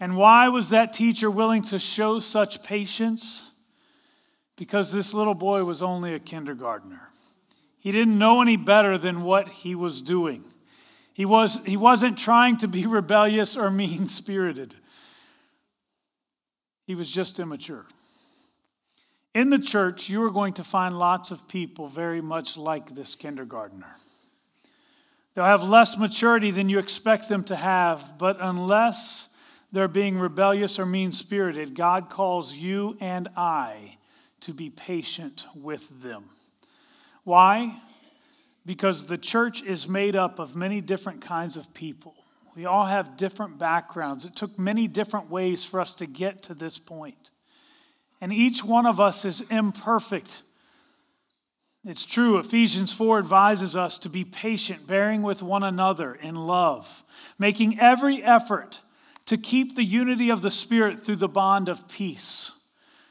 And 0.00 0.16
why 0.16 0.48
was 0.48 0.70
that 0.70 0.94
teacher 0.94 1.30
willing 1.30 1.62
to 1.64 1.78
show 1.78 2.18
such 2.18 2.64
patience? 2.64 3.52
Because 4.56 4.92
this 4.92 5.12
little 5.12 5.34
boy 5.34 5.64
was 5.64 5.82
only 5.82 6.14
a 6.14 6.18
kindergartner. 6.18 7.10
He 7.78 7.92
didn't 7.92 8.18
know 8.18 8.40
any 8.40 8.56
better 8.56 8.96
than 8.96 9.22
what 9.22 9.48
he 9.48 9.74
was 9.74 10.00
doing. 10.00 10.42
He, 11.12 11.26
was, 11.26 11.62
he 11.66 11.76
wasn't 11.76 12.18
trying 12.18 12.56
to 12.58 12.68
be 12.68 12.86
rebellious 12.86 13.56
or 13.58 13.70
mean 13.70 14.06
spirited, 14.06 14.74
he 16.86 16.94
was 16.94 17.10
just 17.10 17.38
immature. 17.38 17.86
In 19.32 19.50
the 19.50 19.60
church, 19.60 20.08
you 20.08 20.24
are 20.24 20.30
going 20.30 20.54
to 20.54 20.64
find 20.64 20.98
lots 20.98 21.30
of 21.30 21.48
people 21.48 21.86
very 21.86 22.20
much 22.20 22.56
like 22.56 22.96
this 22.96 23.14
kindergartner. 23.14 23.94
They'll 25.34 25.44
have 25.44 25.62
less 25.62 25.96
maturity 25.96 26.50
than 26.50 26.68
you 26.68 26.80
expect 26.80 27.28
them 27.28 27.44
to 27.44 27.54
have, 27.54 28.18
but 28.18 28.38
unless 28.40 29.29
they're 29.72 29.88
being 29.88 30.18
rebellious 30.18 30.78
or 30.78 30.86
mean 30.86 31.12
spirited, 31.12 31.74
God 31.74 32.10
calls 32.10 32.54
you 32.54 32.96
and 33.00 33.28
I 33.36 33.96
to 34.40 34.52
be 34.52 34.70
patient 34.70 35.46
with 35.54 36.02
them. 36.02 36.24
Why? 37.24 37.78
Because 38.66 39.06
the 39.06 39.18
church 39.18 39.62
is 39.62 39.88
made 39.88 40.16
up 40.16 40.38
of 40.38 40.56
many 40.56 40.80
different 40.80 41.20
kinds 41.20 41.56
of 41.56 41.72
people. 41.74 42.14
We 42.56 42.66
all 42.66 42.86
have 42.86 43.16
different 43.16 43.58
backgrounds. 43.58 44.24
It 44.24 44.34
took 44.34 44.58
many 44.58 44.88
different 44.88 45.30
ways 45.30 45.64
for 45.64 45.80
us 45.80 45.94
to 45.96 46.06
get 46.06 46.42
to 46.44 46.54
this 46.54 46.78
point. 46.78 47.30
And 48.20 48.32
each 48.32 48.64
one 48.64 48.86
of 48.86 49.00
us 49.00 49.24
is 49.24 49.50
imperfect 49.50 50.42
it's 51.84 52.04
true, 52.04 52.38
Ephesians 52.38 52.92
4 52.92 53.18
advises 53.18 53.74
us 53.74 53.96
to 53.98 54.10
be 54.10 54.24
patient, 54.24 54.86
bearing 54.86 55.22
with 55.22 55.42
one 55.42 55.62
another 55.62 56.14
in 56.14 56.34
love, 56.34 57.02
making 57.38 57.78
every 57.80 58.22
effort 58.22 58.80
to 59.30 59.36
keep 59.36 59.76
the 59.76 59.84
unity 59.84 60.28
of 60.30 60.42
the 60.42 60.50
Spirit 60.50 60.98
through 60.98 61.14
the 61.14 61.28
bond 61.28 61.68
of 61.68 61.88
peace. 61.88 62.50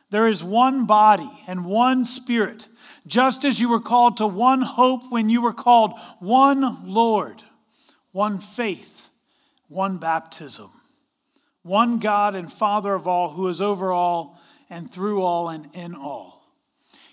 There 0.09 0.27
is 0.27 0.43
one 0.43 0.85
body 0.85 1.31
and 1.47 1.65
one 1.65 2.03
Spirit, 2.03 2.67
just 3.07 3.45
as 3.45 3.61
you 3.61 3.69
were 3.69 3.79
called 3.79 4.17
to 4.17 4.27
one 4.27 4.61
hope 4.61 5.09
when 5.09 5.29
you 5.29 5.41
were 5.41 5.53
called, 5.53 5.97
one 6.19 6.85
Lord, 6.85 7.41
one 8.11 8.37
faith, 8.37 9.07
one 9.69 9.97
baptism, 9.97 10.69
one 11.63 11.99
God 11.99 12.35
and 12.35 12.51
Father 12.51 12.93
of 12.93 13.07
all, 13.07 13.29
who 13.29 13.47
is 13.47 13.61
over 13.61 13.93
all 13.93 14.37
and 14.69 14.91
through 14.91 15.23
all 15.23 15.47
and 15.47 15.67
in 15.73 15.95
all. 15.95 16.43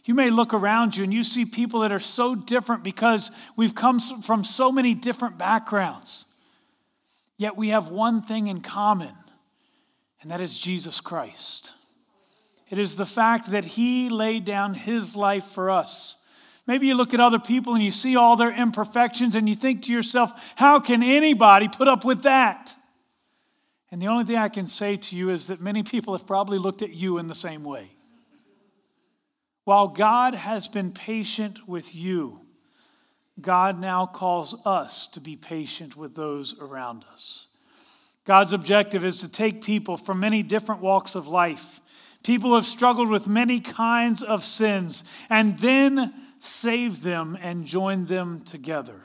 You 0.05 0.15
may 0.15 0.31
look 0.31 0.53
around 0.53 0.97
you 0.97 1.05
and 1.05 1.15
you 1.15 1.23
see 1.23 1.45
people 1.45 1.81
that 1.81 1.93
are 1.93 2.01
so 2.01 2.35
different 2.35 2.83
because 2.83 3.31
we've 3.57 3.77
come 3.77 4.01
from 4.01 4.43
so 4.43 4.73
many 4.73 4.95
different 4.95 5.39
backgrounds. 5.39 6.26
Yet 7.39 7.57
we 7.57 7.69
have 7.69 7.91
one 7.91 8.23
thing 8.23 8.47
in 8.47 8.61
common, 8.63 9.15
and 10.23 10.31
that 10.31 10.41
is 10.41 10.59
Jesus 10.59 11.01
Christ. 11.01 11.73
It 12.71 12.79
is 12.79 12.97
the 12.97 13.07
fact 13.07 13.51
that 13.51 13.65
He 13.65 14.09
laid 14.09 14.45
down 14.45 14.75
His 14.75 15.15
life 15.15 15.45
for 15.45 15.71
us. 15.71 16.17
Maybe 16.67 16.89
you 16.89 16.97
look 16.97 17.15
at 17.15 17.21
other 17.21 17.39
people 17.39 17.75
and 17.75 17.83
you 17.83 17.93
see 17.93 18.17
all 18.17 18.37
their 18.37 18.51
imperfections 18.51 19.37
and 19.37 19.49
you 19.49 19.55
think 19.55 19.83
to 19.83 19.93
yourself, 19.93 20.55
how 20.57 20.81
can 20.81 21.03
anybody 21.03 21.69
put 21.69 21.87
up 21.87 22.05
with 22.05 22.23
that? 22.25 22.75
And 23.93 24.03
the 24.03 24.09
only 24.09 24.25
thing 24.25 24.37
I 24.37 24.49
can 24.49 24.67
say 24.67 24.97
to 24.97 25.17
you 25.17 25.31
is 25.31 25.47
that 25.47 25.61
many 25.61 25.85
people 25.85 26.17
have 26.17 26.27
probably 26.27 26.59
looked 26.59 26.83
at 26.83 26.91
you 26.91 27.19
in 27.19 27.29
the 27.29 27.37
same 27.37 27.63
way. 27.63 27.93
While 29.63 29.89
God 29.89 30.35
has 30.35 30.67
been 30.67 30.91
patient 30.91 31.69
with 31.69 31.95
you, 31.95 32.46
God 33.41 33.79
now 33.79 34.07
calls 34.07 34.55
us 34.67 35.07
to 35.09 35.21
be 35.21 35.37
patient 35.37 35.97
with 35.97 36.15
those 36.15 36.61
around 36.61 37.05
us. 37.13 37.47
God's 38.25 38.53
objective 38.53 39.05
is 39.05 39.19
to 39.19 39.31
take 39.31 39.63
people 39.63 39.97
from 39.97 40.21
many 40.21 40.43
different 40.43 40.81
walks 40.81 41.15
of 41.15 41.29
life, 41.29 41.81
people 42.25 42.51
who 42.51 42.57
have 42.57 42.65
struggled 42.65 43.09
with 43.09 43.29
many 43.29 43.61
kinds 43.61 44.23
of 44.23 44.43
sins, 44.43 45.05
and 45.31 45.59
then 45.59 46.13
save 46.39 47.03
them 47.03 47.39
and 47.41 47.67
join 47.67 48.07
them 48.07 48.41
together 48.41 49.01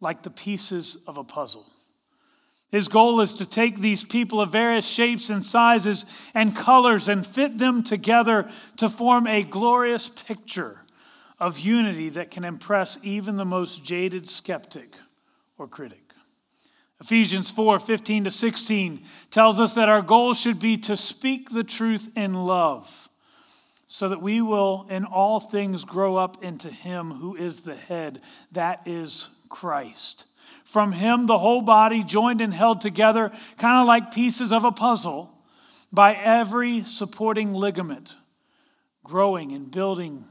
like 0.00 0.22
the 0.22 0.30
pieces 0.30 1.04
of 1.06 1.16
a 1.16 1.24
puzzle. 1.24 1.66
His 2.70 2.88
goal 2.88 3.20
is 3.20 3.34
to 3.34 3.46
take 3.46 3.78
these 3.78 4.04
people 4.04 4.40
of 4.40 4.52
various 4.52 4.88
shapes 4.88 5.28
and 5.28 5.44
sizes 5.44 6.30
and 6.34 6.54
colors 6.54 7.08
and 7.08 7.26
fit 7.26 7.58
them 7.58 7.82
together 7.82 8.48
to 8.76 8.88
form 8.88 9.26
a 9.26 9.42
glorious 9.42 10.08
picture 10.08 10.80
of 11.40 11.58
unity 11.58 12.10
that 12.10 12.30
can 12.30 12.44
impress 12.44 12.98
even 13.02 13.36
the 13.36 13.44
most 13.44 13.84
jaded 13.84 14.28
skeptic 14.28 14.94
or 15.56 15.66
critic. 15.66 16.12
Ephesians 17.00 17.50
4 17.50 17.78
15 17.78 18.24
to 18.24 18.30
16 18.30 19.00
tells 19.30 19.58
us 19.58 19.74
that 19.74 19.88
our 19.88 20.02
goal 20.02 20.34
should 20.34 20.60
be 20.60 20.76
to 20.76 20.96
speak 20.96 21.50
the 21.50 21.64
truth 21.64 22.12
in 22.14 22.34
love, 22.34 23.08
so 23.88 24.08
that 24.08 24.20
we 24.20 24.42
will 24.42 24.86
in 24.90 25.06
all 25.06 25.40
things 25.40 25.84
grow 25.84 26.16
up 26.16 26.44
into 26.44 26.68
Him 26.68 27.10
who 27.10 27.34
is 27.34 27.62
the 27.62 27.74
head, 27.74 28.20
that 28.52 28.82
is 28.86 29.34
Christ. 29.48 30.26
From 30.64 30.92
him, 30.92 31.26
the 31.26 31.38
whole 31.38 31.62
body, 31.62 32.04
joined 32.04 32.40
and 32.40 32.54
held 32.54 32.80
together, 32.80 33.32
kind 33.58 33.80
of 33.80 33.88
like 33.88 34.14
pieces 34.14 34.52
of 34.52 34.64
a 34.64 34.70
puzzle, 34.70 35.36
by 35.92 36.14
every 36.14 36.84
supporting 36.84 37.52
ligament, 37.52 38.14
growing 39.02 39.50
and 39.50 39.68
building 39.72 40.24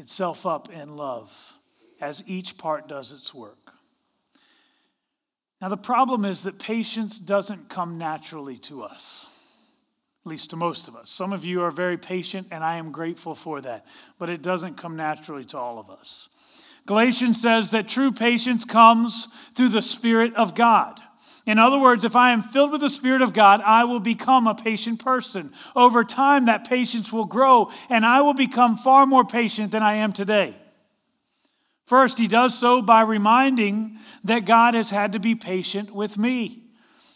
itself 0.00 0.46
up 0.46 0.72
in 0.72 0.96
love 0.96 1.54
as 2.00 2.28
each 2.28 2.58
part 2.58 2.88
does 2.88 3.12
its 3.12 3.32
work. 3.32 3.74
Now, 5.60 5.68
the 5.68 5.76
problem 5.76 6.24
is 6.24 6.42
that 6.44 6.58
patience 6.58 7.18
doesn't 7.18 7.68
come 7.68 7.98
naturally 7.98 8.56
to 8.58 8.82
us, 8.82 9.76
at 10.24 10.30
least 10.30 10.50
to 10.50 10.56
most 10.56 10.88
of 10.88 10.96
us. 10.96 11.10
Some 11.10 11.34
of 11.34 11.44
you 11.44 11.60
are 11.62 11.70
very 11.70 11.98
patient, 11.98 12.48
and 12.50 12.64
I 12.64 12.76
am 12.76 12.90
grateful 12.92 13.34
for 13.34 13.60
that, 13.60 13.86
but 14.18 14.30
it 14.30 14.40
doesn't 14.40 14.78
come 14.78 14.96
naturally 14.96 15.44
to 15.44 15.58
all 15.58 15.78
of 15.78 15.90
us. 15.90 16.28
Galatians 16.86 17.40
says 17.40 17.70
that 17.72 17.88
true 17.88 18.10
patience 18.10 18.64
comes 18.64 19.26
through 19.54 19.68
the 19.68 19.82
Spirit 19.82 20.34
of 20.34 20.54
God. 20.54 20.98
In 21.46 21.58
other 21.58 21.80
words, 21.80 22.04
if 22.04 22.14
I 22.14 22.32
am 22.32 22.42
filled 22.42 22.72
with 22.72 22.80
the 22.80 22.90
Spirit 22.90 23.22
of 23.22 23.32
God, 23.32 23.60
I 23.62 23.84
will 23.84 24.00
become 24.00 24.46
a 24.46 24.54
patient 24.54 25.02
person. 25.02 25.52
Over 25.74 26.04
time, 26.04 26.46
that 26.46 26.68
patience 26.68 27.12
will 27.12 27.24
grow, 27.24 27.70
and 27.88 28.04
I 28.04 28.20
will 28.20 28.34
become 28.34 28.76
far 28.76 29.06
more 29.06 29.24
patient 29.24 29.72
than 29.72 29.82
I 29.82 29.94
am 29.94 30.12
today. 30.12 30.54
First, 31.86 32.18
he 32.18 32.28
does 32.28 32.56
so 32.56 32.82
by 32.82 33.00
reminding 33.00 33.98
that 34.24 34.44
God 34.44 34.74
has 34.74 34.90
had 34.90 35.12
to 35.12 35.18
be 35.18 35.34
patient 35.34 35.92
with 35.92 36.16
me. 36.16 36.62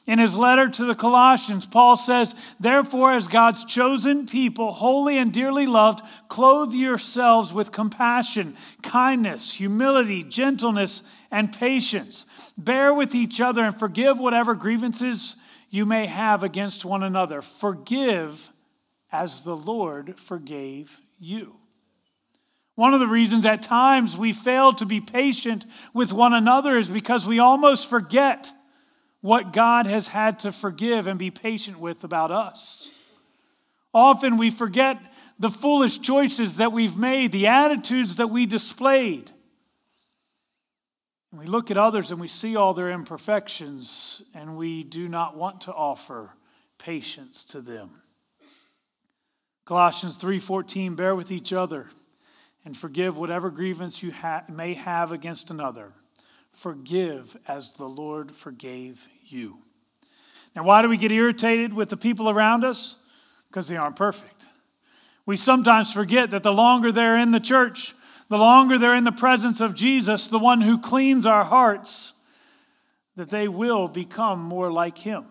In 0.06 0.18
his 0.18 0.36
letter 0.36 0.68
to 0.68 0.84
the 0.84 0.94
Colossians, 0.94 1.64
Paul 1.64 1.96
says, 1.96 2.54
Therefore, 2.60 3.12
as 3.12 3.26
God's 3.26 3.64
chosen 3.64 4.26
people, 4.26 4.72
holy 4.72 5.16
and 5.16 5.32
dearly 5.32 5.66
loved, 5.66 6.00
clothe 6.28 6.74
yourselves 6.74 7.54
with 7.54 7.72
compassion, 7.72 8.54
kindness, 8.82 9.54
humility, 9.54 10.22
gentleness, 10.22 11.10
and 11.30 11.50
patience. 11.56 12.26
Bear 12.56 12.94
with 12.94 13.14
each 13.14 13.40
other 13.40 13.64
and 13.64 13.74
forgive 13.74 14.18
whatever 14.20 14.54
grievances 14.54 15.36
you 15.70 15.84
may 15.84 16.06
have 16.06 16.42
against 16.42 16.84
one 16.84 17.02
another. 17.02 17.42
Forgive 17.42 18.50
as 19.10 19.44
the 19.44 19.56
Lord 19.56 20.18
forgave 20.18 21.00
you. 21.18 21.56
One 22.76 22.94
of 22.94 23.00
the 23.00 23.06
reasons 23.06 23.46
at 23.46 23.62
times 23.62 24.18
we 24.18 24.32
fail 24.32 24.72
to 24.72 24.86
be 24.86 25.00
patient 25.00 25.64
with 25.92 26.12
one 26.12 26.34
another 26.34 26.76
is 26.76 26.88
because 26.88 27.26
we 27.26 27.38
almost 27.38 27.88
forget 27.88 28.50
what 29.20 29.52
God 29.52 29.86
has 29.86 30.08
had 30.08 30.40
to 30.40 30.52
forgive 30.52 31.06
and 31.06 31.18
be 31.18 31.30
patient 31.30 31.78
with 31.78 32.04
about 32.04 32.30
us. 32.30 32.90
Often 33.92 34.38
we 34.38 34.50
forget 34.50 34.98
the 35.38 35.50
foolish 35.50 35.98
choices 36.00 36.56
that 36.56 36.72
we've 36.72 36.96
made, 36.96 37.32
the 37.32 37.46
attitudes 37.46 38.16
that 38.16 38.28
we 38.28 38.44
displayed. 38.44 39.30
We 41.36 41.46
look 41.46 41.72
at 41.72 41.76
others 41.76 42.12
and 42.12 42.20
we 42.20 42.28
see 42.28 42.54
all 42.54 42.74
their 42.74 42.92
imperfections, 42.92 44.22
and 44.34 44.56
we 44.56 44.84
do 44.84 45.08
not 45.08 45.36
want 45.36 45.62
to 45.62 45.74
offer 45.74 46.36
patience 46.78 47.44
to 47.46 47.60
them. 47.60 48.02
Colossians 49.64 50.16
3:14 50.16 50.94
bear 50.94 51.14
with 51.14 51.32
each 51.32 51.52
other 51.52 51.90
and 52.64 52.76
forgive 52.76 53.18
whatever 53.18 53.50
grievance 53.50 54.02
you 54.02 54.12
ha- 54.12 54.44
may 54.48 54.74
have 54.74 55.10
against 55.10 55.50
another. 55.50 55.92
Forgive 56.52 57.36
as 57.48 57.72
the 57.72 57.88
Lord 57.88 58.30
forgave 58.30 59.08
you. 59.26 59.58
Now, 60.54 60.62
why 60.62 60.82
do 60.82 60.88
we 60.88 60.96
get 60.96 61.10
irritated 61.10 61.72
with 61.72 61.90
the 61.90 61.96
people 61.96 62.30
around 62.30 62.62
us? 62.62 63.02
Because 63.48 63.66
they 63.66 63.76
aren't 63.76 63.96
perfect. 63.96 64.46
We 65.26 65.36
sometimes 65.36 65.92
forget 65.92 66.30
that 66.30 66.44
the 66.44 66.52
longer 66.52 66.92
they're 66.92 67.18
in 67.18 67.32
the 67.32 67.40
church, 67.40 67.94
the 68.28 68.38
longer 68.38 68.78
they're 68.78 68.96
in 68.96 69.04
the 69.04 69.12
presence 69.12 69.60
of 69.60 69.74
Jesus, 69.74 70.28
the 70.28 70.38
one 70.38 70.60
who 70.60 70.80
cleans 70.80 71.26
our 71.26 71.44
hearts, 71.44 72.12
that 73.16 73.30
they 73.30 73.48
will 73.48 73.86
become 73.88 74.40
more 74.40 74.72
like 74.72 74.98
him. 74.98 75.24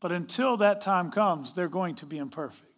But 0.00 0.12
until 0.12 0.56
that 0.58 0.80
time 0.80 1.10
comes, 1.10 1.54
they're 1.54 1.68
going 1.68 1.94
to 1.96 2.06
be 2.06 2.18
imperfect. 2.18 2.68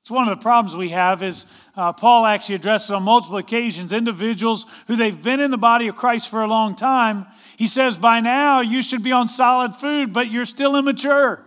It's 0.00 0.10
one 0.10 0.26
of 0.26 0.36
the 0.36 0.42
problems 0.42 0.76
we 0.76 0.88
have 0.88 1.22
is 1.22 1.46
uh, 1.76 1.92
Paul 1.92 2.26
actually 2.26 2.56
addresses 2.56 2.90
on 2.90 3.04
multiple 3.04 3.36
occasions 3.36 3.92
individuals 3.92 4.66
who 4.88 4.96
they've 4.96 5.22
been 5.22 5.38
in 5.38 5.52
the 5.52 5.58
body 5.58 5.86
of 5.86 5.94
Christ 5.94 6.28
for 6.28 6.42
a 6.42 6.48
long 6.48 6.74
time. 6.74 7.26
He 7.56 7.68
says, 7.68 7.98
by 7.98 8.18
now 8.18 8.60
you 8.60 8.82
should 8.82 9.04
be 9.04 9.12
on 9.12 9.28
solid 9.28 9.74
food, 9.74 10.12
but 10.12 10.28
you're 10.28 10.44
still 10.44 10.76
immature. 10.76 11.44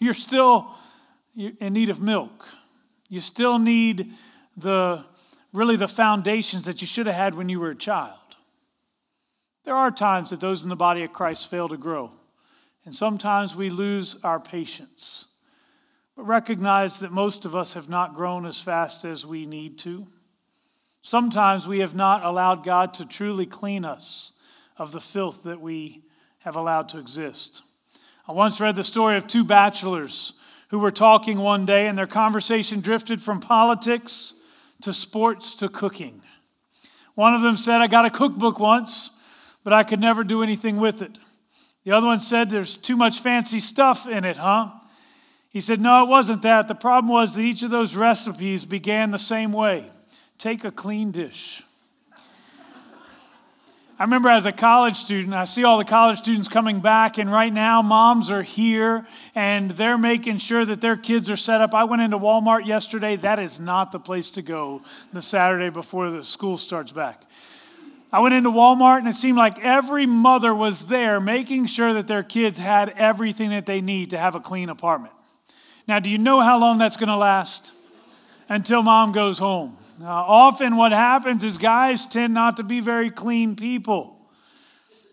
You're 0.00 0.12
still 0.12 0.74
in 1.36 1.72
need 1.72 1.88
of 1.88 2.02
milk. 2.02 2.48
You 3.08 3.20
still 3.20 3.60
need 3.60 4.10
the 4.56 5.04
really 5.54 5.76
the 5.76 5.88
foundations 5.88 6.64
that 6.64 6.80
you 6.80 6.86
should 6.86 7.06
have 7.06 7.14
had 7.14 7.34
when 7.36 7.48
you 7.48 7.60
were 7.60 7.70
a 7.70 7.76
child. 7.76 8.18
There 9.62 9.76
are 9.76 9.90
times 9.90 10.30
that 10.30 10.40
those 10.40 10.64
in 10.64 10.68
the 10.68 10.76
body 10.76 11.04
of 11.04 11.12
Christ 11.12 11.48
fail 11.48 11.68
to 11.68 11.76
grow, 11.78 12.10
and 12.84 12.94
sometimes 12.94 13.56
we 13.56 13.70
lose 13.70 14.22
our 14.24 14.40
patience. 14.40 15.36
But 16.16 16.24
recognize 16.24 17.00
that 17.00 17.12
most 17.12 17.44
of 17.44 17.56
us 17.56 17.74
have 17.74 17.88
not 17.88 18.14
grown 18.14 18.44
as 18.46 18.60
fast 18.60 19.04
as 19.04 19.24
we 19.24 19.46
need 19.46 19.78
to. 19.78 20.06
Sometimes 21.02 21.66
we 21.66 21.78
have 21.78 21.94
not 21.94 22.24
allowed 22.24 22.64
God 22.64 22.92
to 22.94 23.06
truly 23.06 23.46
clean 23.46 23.84
us 23.84 24.38
of 24.76 24.92
the 24.92 25.00
filth 25.00 25.44
that 25.44 25.60
we 25.60 26.02
have 26.40 26.56
allowed 26.56 26.88
to 26.90 26.98
exist. 26.98 27.62
I 28.26 28.32
once 28.32 28.60
read 28.60 28.76
the 28.76 28.84
story 28.84 29.16
of 29.16 29.26
two 29.26 29.44
bachelors 29.44 30.38
who 30.68 30.78
were 30.78 30.90
talking 30.90 31.38
one 31.38 31.64
day, 31.64 31.86
and 31.86 31.96
their 31.96 32.06
conversation 32.06 32.80
drifted 32.80 33.22
from 33.22 33.40
politics 33.40 34.40
to 34.84 34.92
sports 34.92 35.54
to 35.56 35.68
cooking. 35.68 36.20
One 37.14 37.34
of 37.34 37.42
them 37.42 37.56
said, 37.56 37.80
I 37.80 37.86
got 37.86 38.06
a 38.06 38.10
cookbook 38.10 38.58
once, 38.58 39.10
but 39.62 39.72
I 39.72 39.82
could 39.82 40.00
never 40.00 40.24
do 40.24 40.42
anything 40.42 40.78
with 40.78 41.02
it. 41.02 41.18
The 41.84 41.92
other 41.92 42.06
one 42.06 42.20
said, 42.20 42.50
There's 42.50 42.76
too 42.76 42.96
much 42.96 43.20
fancy 43.20 43.60
stuff 43.60 44.08
in 44.08 44.24
it, 44.24 44.36
huh? 44.36 44.70
He 45.50 45.60
said, 45.60 45.80
No, 45.80 46.04
it 46.04 46.08
wasn't 46.08 46.42
that. 46.42 46.68
The 46.68 46.74
problem 46.74 47.12
was 47.12 47.34
that 47.34 47.42
each 47.42 47.62
of 47.62 47.70
those 47.70 47.96
recipes 47.96 48.64
began 48.64 49.10
the 49.10 49.18
same 49.18 49.52
way 49.52 49.90
take 50.38 50.64
a 50.64 50.70
clean 50.70 51.10
dish. 51.10 51.62
I 53.96 54.02
remember 54.02 54.28
as 54.28 54.44
a 54.44 54.50
college 54.50 54.96
student, 54.96 55.34
I 55.34 55.44
see 55.44 55.62
all 55.62 55.78
the 55.78 55.84
college 55.84 56.18
students 56.18 56.48
coming 56.48 56.80
back, 56.80 57.16
and 57.16 57.30
right 57.30 57.52
now 57.52 57.80
moms 57.80 58.28
are 58.28 58.42
here 58.42 59.06
and 59.36 59.70
they're 59.70 59.98
making 59.98 60.38
sure 60.38 60.64
that 60.64 60.80
their 60.80 60.96
kids 60.96 61.30
are 61.30 61.36
set 61.36 61.60
up. 61.60 61.74
I 61.74 61.84
went 61.84 62.02
into 62.02 62.18
Walmart 62.18 62.66
yesterday. 62.66 63.14
That 63.14 63.38
is 63.38 63.60
not 63.60 63.92
the 63.92 64.00
place 64.00 64.30
to 64.30 64.42
go 64.42 64.82
the 65.12 65.22
Saturday 65.22 65.70
before 65.70 66.10
the 66.10 66.24
school 66.24 66.58
starts 66.58 66.90
back. 66.90 67.22
I 68.12 68.18
went 68.18 68.34
into 68.34 68.50
Walmart 68.50 68.98
and 68.98 69.08
it 69.08 69.14
seemed 69.14 69.38
like 69.38 69.64
every 69.64 70.06
mother 70.06 70.52
was 70.52 70.88
there 70.88 71.20
making 71.20 71.66
sure 71.66 71.92
that 71.92 72.08
their 72.08 72.24
kids 72.24 72.58
had 72.58 72.88
everything 72.96 73.50
that 73.50 73.66
they 73.66 73.80
need 73.80 74.10
to 74.10 74.18
have 74.18 74.34
a 74.34 74.40
clean 74.40 74.70
apartment. 74.70 75.14
Now, 75.86 76.00
do 76.00 76.10
you 76.10 76.18
know 76.18 76.40
how 76.40 76.58
long 76.58 76.78
that's 76.78 76.96
going 76.96 77.10
to 77.10 77.16
last? 77.16 77.73
Until 78.48 78.82
mom 78.82 79.12
goes 79.12 79.38
home. 79.38 79.76
Now, 80.00 80.24
often, 80.26 80.76
what 80.76 80.92
happens 80.92 81.44
is 81.44 81.56
guys 81.56 82.06
tend 82.06 82.34
not 82.34 82.56
to 82.58 82.62
be 82.62 82.80
very 82.80 83.10
clean 83.10 83.56
people. 83.56 84.28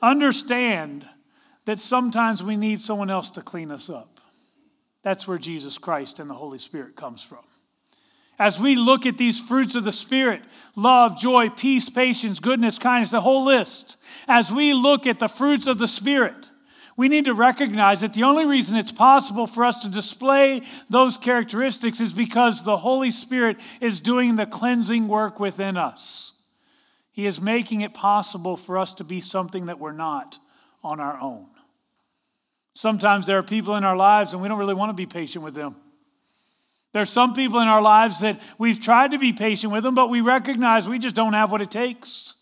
Understand 0.01 1.07
that 1.65 1.79
sometimes 1.79 2.43
we 2.43 2.55
need 2.55 2.81
someone 2.81 3.09
else 3.09 3.29
to 3.31 3.41
clean 3.41 3.71
us 3.71 3.89
up. 3.89 4.19
That's 5.03 5.27
where 5.27 5.37
Jesus 5.37 5.77
Christ 5.77 6.19
and 6.19 6.29
the 6.29 6.33
Holy 6.35 6.57
Spirit 6.57 6.95
comes 6.95 7.23
from. 7.23 7.39
As 8.37 8.59
we 8.59 8.75
look 8.75 9.05
at 9.05 9.17
these 9.17 9.39
fruits 9.39 9.75
of 9.75 9.83
the 9.83 9.91
Spirit 9.91 10.41
love, 10.75 11.19
joy, 11.19 11.49
peace, 11.49 11.89
patience, 11.89 12.39
goodness, 12.39 12.79
kindness, 12.79 13.11
the 13.11 13.21
whole 13.21 13.45
list 13.45 13.97
as 14.27 14.51
we 14.51 14.73
look 14.73 15.07
at 15.07 15.19
the 15.19 15.27
fruits 15.27 15.67
of 15.67 15.77
the 15.77 15.87
Spirit, 15.87 16.50
we 17.01 17.09
need 17.09 17.25
to 17.25 17.33
recognize 17.33 18.01
that 18.01 18.13
the 18.13 18.21
only 18.21 18.45
reason 18.45 18.77
it's 18.77 18.91
possible 18.91 19.47
for 19.47 19.65
us 19.65 19.79
to 19.79 19.89
display 19.89 20.61
those 20.87 21.17
characteristics 21.17 21.99
is 21.99 22.13
because 22.13 22.63
the 22.63 22.77
Holy 22.77 23.09
Spirit 23.09 23.57
is 23.81 23.99
doing 23.99 24.35
the 24.35 24.45
cleansing 24.45 25.07
work 25.07 25.39
within 25.39 25.77
us. 25.77 26.43
He 27.11 27.25
is 27.25 27.41
making 27.41 27.81
it 27.81 27.95
possible 27.95 28.55
for 28.55 28.77
us 28.77 28.93
to 28.93 29.03
be 29.03 29.19
something 29.19 29.65
that 29.65 29.79
we're 29.79 29.93
not 29.93 30.37
on 30.83 30.99
our 30.99 31.19
own. 31.19 31.47
Sometimes 32.75 33.25
there 33.25 33.39
are 33.39 33.43
people 33.43 33.75
in 33.77 33.83
our 33.83 33.97
lives 33.97 34.33
and 34.33 34.41
we 34.43 34.47
don't 34.47 34.59
really 34.59 34.75
want 34.75 34.91
to 34.91 34.93
be 34.93 35.07
patient 35.07 35.43
with 35.43 35.55
them. 35.55 35.75
There 36.93 37.01
are 37.01 37.05
some 37.05 37.33
people 37.33 37.61
in 37.61 37.67
our 37.67 37.81
lives 37.81 38.19
that 38.19 38.39
we've 38.59 38.79
tried 38.79 39.09
to 39.09 39.17
be 39.17 39.33
patient 39.33 39.73
with 39.73 39.81
them, 39.81 39.95
but 39.95 40.11
we 40.11 40.21
recognize 40.21 40.87
we 40.87 40.99
just 40.99 41.15
don't 41.15 41.33
have 41.33 41.51
what 41.51 41.61
it 41.61 41.71
takes. 41.71 42.35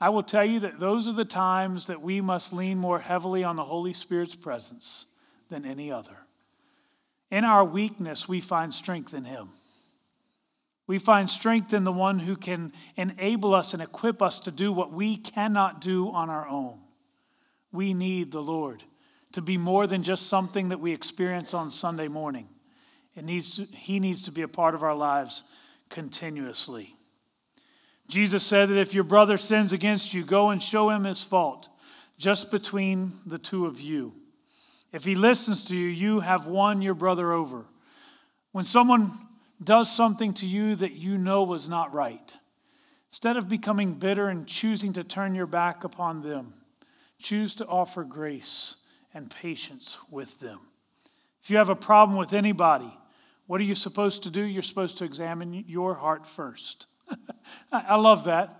I 0.00 0.10
will 0.10 0.22
tell 0.22 0.44
you 0.44 0.60
that 0.60 0.78
those 0.78 1.08
are 1.08 1.12
the 1.12 1.24
times 1.24 1.88
that 1.88 2.00
we 2.00 2.20
must 2.20 2.52
lean 2.52 2.78
more 2.78 3.00
heavily 3.00 3.42
on 3.42 3.56
the 3.56 3.64
Holy 3.64 3.92
Spirit's 3.92 4.36
presence 4.36 5.06
than 5.48 5.64
any 5.64 5.90
other. 5.90 6.16
In 7.30 7.44
our 7.44 7.64
weakness, 7.64 8.28
we 8.28 8.40
find 8.40 8.72
strength 8.72 9.12
in 9.12 9.24
Him. 9.24 9.48
We 10.86 10.98
find 10.98 11.28
strength 11.28 11.74
in 11.74 11.84
the 11.84 11.92
one 11.92 12.20
who 12.20 12.36
can 12.36 12.72
enable 12.96 13.54
us 13.54 13.74
and 13.74 13.82
equip 13.82 14.22
us 14.22 14.38
to 14.40 14.50
do 14.50 14.72
what 14.72 14.92
we 14.92 15.16
cannot 15.16 15.80
do 15.80 16.10
on 16.10 16.30
our 16.30 16.48
own. 16.48 16.78
We 17.72 17.92
need 17.92 18.32
the 18.32 18.42
Lord 18.42 18.82
to 19.32 19.42
be 19.42 19.58
more 19.58 19.86
than 19.86 20.02
just 20.02 20.28
something 20.28 20.70
that 20.70 20.80
we 20.80 20.92
experience 20.92 21.52
on 21.52 21.70
Sunday 21.70 22.08
morning. 22.08 22.48
It 23.14 23.24
needs 23.24 23.56
to, 23.56 23.64
he 23.76 24.00
needs 24.00 24.22
to 24.22 24.32
be 24.32 24.42
a 24.42 24.48
part 24.48 24.74
of 24.74 24.82
our 24.82 24.94
lives 24.94 25.44
continuously. 25.90 26.94
Jesus 28.08 28.42
said 28.44 28.70
that 28.70 28.78
if 28.78 28.94
your 28.94 29.04
brother 29.04 29.36
sins 29.36 29.72
against 29.72 30.14
you, 30.14 30.24
go 30.24 30.50
and 30.50 30.62
show 30.62 30.88
him 30.90 31.04
his 31.04 31.22
fault, 31.22 31.68
just 32.16 32.50
between 32.50 33.12
the 33.26 33.38
two 33.38 33.66
of 33.66 33.80
you. 33.80 34.14
If 34.92 35.04
he 35.04 35.14
listens 35.14 35.64
to 35.66 35.76
you, 35.76 35.88
you 35.88 36.20
have 36.20 36.46
won 36.46 36.80
your 36.80 36.94
brother 36.94 37.32
over. 37.32 37.66
When 38.52 38.64
someone 38.64 39.10
does 39.62 39.94
something 39.94 40.32
to 40.34 40.46
you 40.46 40.74
that 40.76 40.92
you 40.92 41.18
know 41.18 41.42
was 41.42 41.68
not 41.68 41.92
right, 41.92 42.36
instead 43.08 43.36
of 43.36 43.48
becoming 43.48 43.94
bitter 43.94 44.28
and 44.28 44.46
choosing 44.46 44.94
to 44.94 45.04
turn 45.04 45.34
your 45.34 45.46
back 45.46 45.84
upon 45.84 46.22
them, 46.22 46.54
choose 47.20 47.54
to 47.56 47.66
offer 47.66 48.04
grace 48.04 48.76
and 49.12 49.30
patience 49.30 49.98
with 50.10 50.40
them. 50.40 50.60
If 51.42 51.50
you 51.50 51.58
have 51.58 51.68
a 51.68 51.76
problem 51.76 52.18
with 52.18 52.32
anybody, 52.32 52.92
what 53.46 53.60
are 53.60 53.64
you 53.64 53.74
supposed 53.74 54.22
to 54.24 54.30
do? 54.30 54.42
You're 54.42 54.62
supposed 54.62 54.98
to 54.98 55.04
examine 55.04 55.64
your 55.66 55.94
heart 55.94 56.26
first. 56.26 56.87
I 57.72 57.96
love 57.96 58.24
that. 58.24 58.54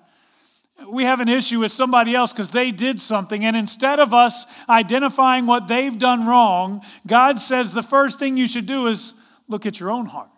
We 0.88 1.04
have 1.04 1.20
an 1.20 1.28
issue 1.28 1.60
with 1.60 1.72
somebody 1.72 2.14
else 2.14 2.32
because 2.32 2.52
they 2.52 2.70
did 2.70 3.00
something, 3.02 3.44
and 3.44 3.56
instead 3.56 3.98
of 3.98 4.14
us 4.14 4.46
identifying 4.68 5.46
what 5.46 5.66
they've 5.66 5.98
done 5.98 6.26
wrong, 6.26 6.82
God 7.06 7.38
says 7.38 7.74
the 7.74 7.82
first 7.82 8.18
thing 8.18 8.36
you 8.36 8.46
should 8.46 8.66
do 8.66 8.86
is 8.86 9.14
look 9.48 9.66
at 9.66 9.80
your 9.80 9.90
own 9.90 10.06
heart. 10.06 10.30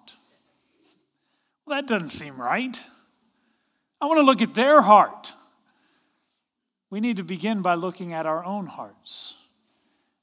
Well, 1.67 1.77
that 1.77 1.87
doesn't 1.87 2.09
seem 2.09 2.41
right. 2.41 2.83
I 4.01 4.07
want 4.07 4.19
to 4.19 4.25
look 4.25 4.41
at 4.41 4.55
their 4.55 4.81
heart. 4.81 5.33
We 6.89 7.01
need 7.01 7.19
to 7.19 7.23
begin 7.23 7.61
by 7.61 7.75
looking 7.75 8.13
at 8.15 8.27
our 8.27 8.45
own 8.45 8.67
hearts 8.67 9.37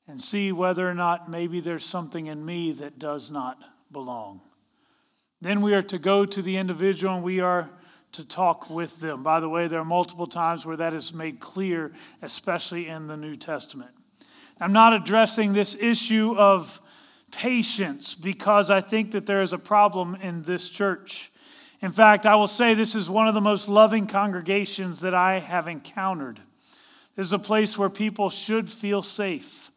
and 0.08 0.20
see 0.22 0.52
whether 0.52 0.90
or 0.90 0.94
not 0.94 1.30
maybe 1.30 1.60
there's 1.60 1.86
something 1.86 2.28
in 2.28 2.44
me 2.44 2.72
that 2.74 2.98
does 2.98 3.30
not 3.30 3.58
belong. 3.92 4.42
Then 5.42 5.62
we 5.62 5.74
are 5.74 5.84
to 5.84 5.98
go 5.98 6.26
to 6.26 6.42
the 6.42 6.58
individual 6.58 7.16
and 7.16 7.24
we 7.24 7.40
are 7.40 7.70
to 8.14 8.28
talk 8.28 8.70
with 8.70 9.00
them. 9.00 9.22
By 9.22 9.40
the 9.40 9.50
way, 9.50 9.68
there 9.68 9.80
are 9.80 9.86
multiple 9.86 10.28
times 10.28 10.66
where 10.66 10.78
that 10.78 10.94
is 10.94 11.14
made 11.14 11.40
clear, 11.40 11.92
especially 12.22 12.88
in 12.88 13.08
the 13.08 13.18
New 13.18 13.36
Testament. 13.36 13.92
I'm 14.60 14.74
not 14.74 14.94
addressing 14.94 15.54
this 15.54 15.80
issue 15.80 16.36
of 16.36 16.80
patience 17.32 18.16
because 18.16 18.72
I 18.72 18.82
think 18.82 19.12
that 19.12 19.28
there 19.28 19.42
is 19.42 19.54
a 19.54 19.60
problem 19.60 20.16
in 20.16 20.44
this 20.44 20.70
church. 20.70 21.30
In 21.82 21.92
fact, 21.92 22.26
I 22.26 22.36
will 22.36 22.48
say 22.48 22.74
this 22.74 22.96
is 22.96 23.10
one 23.10 23.28
of 23.28 23.36
the 23.36 23.42
most 23.42 23.70
loving 23.70 24.08
congregations 24.08 25.02
that 25.02 25.14
I 25.14 25.40
have 25.40 25.68
encountered. 25.68 26.40
This 27.16 27.28
is 27.28 27.34
a 27.34 27.40
place 27.40 27.78
where 27.78 27.90
people 27.90 28.30
should 28.32 28.70
feel 28.70 29.04
safe. 29.04 29.70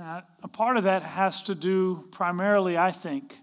Uh, 0.00 0.22
a 0.42 0.48
part 0.48 0.78
of 0.78 0.84
that 0.84 1.02
has 1.02 1.42
to 1.42 1.54
do 1.54 2.02
primarily, 2.12 2.78
I 2.78 2.90
think, 2.90 3.36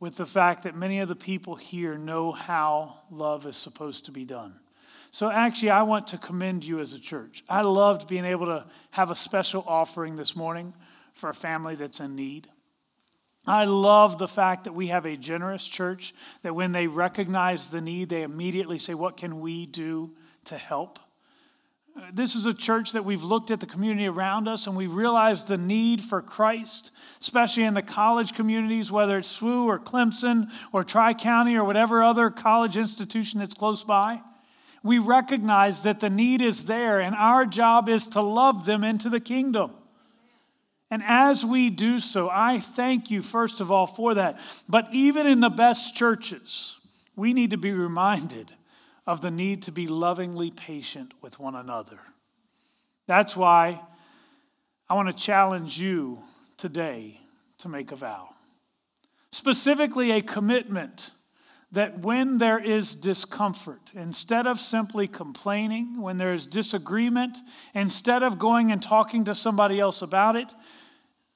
with 0.00 0.16
the 0.16 0.26
fact 0.26 0.62
that 0.62 0.76
many 0.76 1.00
of 1.00 1.08
the 1.08 1.16
people 1.16 1.56
here 1.56 1.96
know 1.96 2.32
how 2.32 2.96
love 3.10 3.46
is 3.46 3.56
supposed 3.56 4.04
to 4.06 4.12
be 4.12 4.24
done. 4.24 4.58
So, 5.10 5.30
actually, 5.30 5.70
I 5.70 5.82
want 5.82 6.08
to 6.08 6.18
commend 6.18 6.64
you 6.64 6.80
as 6.80 6.92
a 6.92 7.00
church. 7.00 7.42
I 7.48 7.62
loved 7.62 8.08
being 8.08 8.26
able 8.26 8.46
to 8.46 8.66
have 8.90 9.10
a 9.10 9.14
special 9.14 9.64
offering 9.66 10.16
this 10.16 10.36
morning 10.36 10.74
for 11.12 11.30
a 11.30 11.34
family 11.34 11.74
that's 11.74 12.00
in 12.00 12.14
need. 12.14 12.48
I 13.46 13.64
love 13.64 14.18
the 14.18 14.28
fact 14.28 14.64
that 14.64 14.74
we 14.74 14.88
have 14.88 15.06
a 15.06 15.16
generous 15.16 15.66
church 15.66 16.12
that 16.42 16.54
when 16.54 16.72
they 16.72 16.86
recognize 16.86 17.70
the 17.70 17.80
need, 17.80 18.10
they 18.10 18.22
immediately 18.22 18.78
say, 18.78 18.94
What 18.94 19.16
can 19.16 19.40
we 19.40 19.64
do 19.64 20.14
to 20.44 20.56
help? 20.56 20.98
This 22.12 22.34
is 22.34 22.46
a 22.46 22.54
church 22.54 22.92
that 22.92 23.04
we've 23.04 23.22
looked 23.22 23.50
at 23.50 23.60
the 23.60 23.66
community 23.66 24.06
around 24.06 24.48
us 24.48 24.66
and 24.66 24.76
we've 24.76 24.94
realized 24.94 25.48
the 25.48 25.58
need 25.58 26.00
for 26.00 26.22
Christ, 26.22 26.90
especially 27.20 27.64
in 27.64 27.74
the 27.74 27.82
college 27.82 28.34
communities, 28.34 28.90
whether 28.90 29.18
it's 29.18 29.40
SWU 29.40 29.66
or 29.66 29.78
Clemson 29.78 30.46
or 30.72 30.84
Tri 30.84 31.14
County 31.14 31.56
or 31.56 31.64
whatever 31.64 32.02
other 32.02 32.30
college 32.30 32.76
institution 32.76 33.40
that's 33.40 33.54
close 33.54 33.84
by. 33.84 34.20
We 34.82 34.98
recognize 34.98 35.82
that 35.82 36.00
the 36.00 36.10
need 36.10 36.40
is 36.40 36.66
there, 36.66 37.00
and 37.00 37.14
our 37.14 37.44
job 37.44 37.88
is 37.88 38.06
to 38.08 38.22
love 38.22 38.64
them 38.64 38.84
into 38.84 39.08
the 39.08 39.20
kingdom. 39.20 39.72
And 40.90 41.02
as 41.04 41.44
we 41.44 41.68
do 41.68 42.00
so, 42.00 42.30
I 42.32 42.58
thank 42.58 43.10
you, 43.10 43.20
first 43.20 43.60
of 43.60 43.70
all, 43.70 43.86
for 43.86 44.14
that. 44.14 44.40
But 44.68 44.88
even 44.92 45.26
in 45.26 45.40
the 45.40 45.50
best 45.50 45.96
churches, 45.96 46.80
we 47.16 47.32
need 47.32 47.50
to 47.50 47.58
be 47.58 47.72
reminded 47.72 48.52
of 49.08 49.22
the 49.22 49.30
need 49.30 49.62
to 49.62 49.72
be 49.72 49.88
lovingly 49.88 50.50
patient 50.50 51.14
with 51.22 51.40
one 51.40 51.54
another. 51.54 51.98
That's 53.06 53.34
why 53.34 53.80
I 54.86 54.94
want 54.94 55.08
to 55.08 55.14
challenge 55.14 55.80
you 55.80 56.18
today 56.58 57.18
to 57.56 57.70
make 57.70 57.90
a 57.90 57.96
vow. 57.96 58.28
Specifically, 59.32 60.10
a 60.10 60.20
commitment 60.20 61.12
that 61.72 62.00
when 62.00 62.36
there 62.36 62.58
is 62.58 62.94
discomfort, 62.94 63.80
instead 63.94 64.46
of 64.46 64.60
simply 64.60 65.08
complaining, 65.08 66.02
when 66.02 66.18
there 66.18 66.34
is 66.34 66.44
disagreement, 66.44 67.38
instead 67.74 68.22
of 68.22 68.38
going 68.38 68.70
and 68.70 68.82
talking 68.82 69.24
to 69.24 69.34
somebody 69.34 69.80
else 69.80 70.02
about 70.02 70.36
it, 70.36 70.52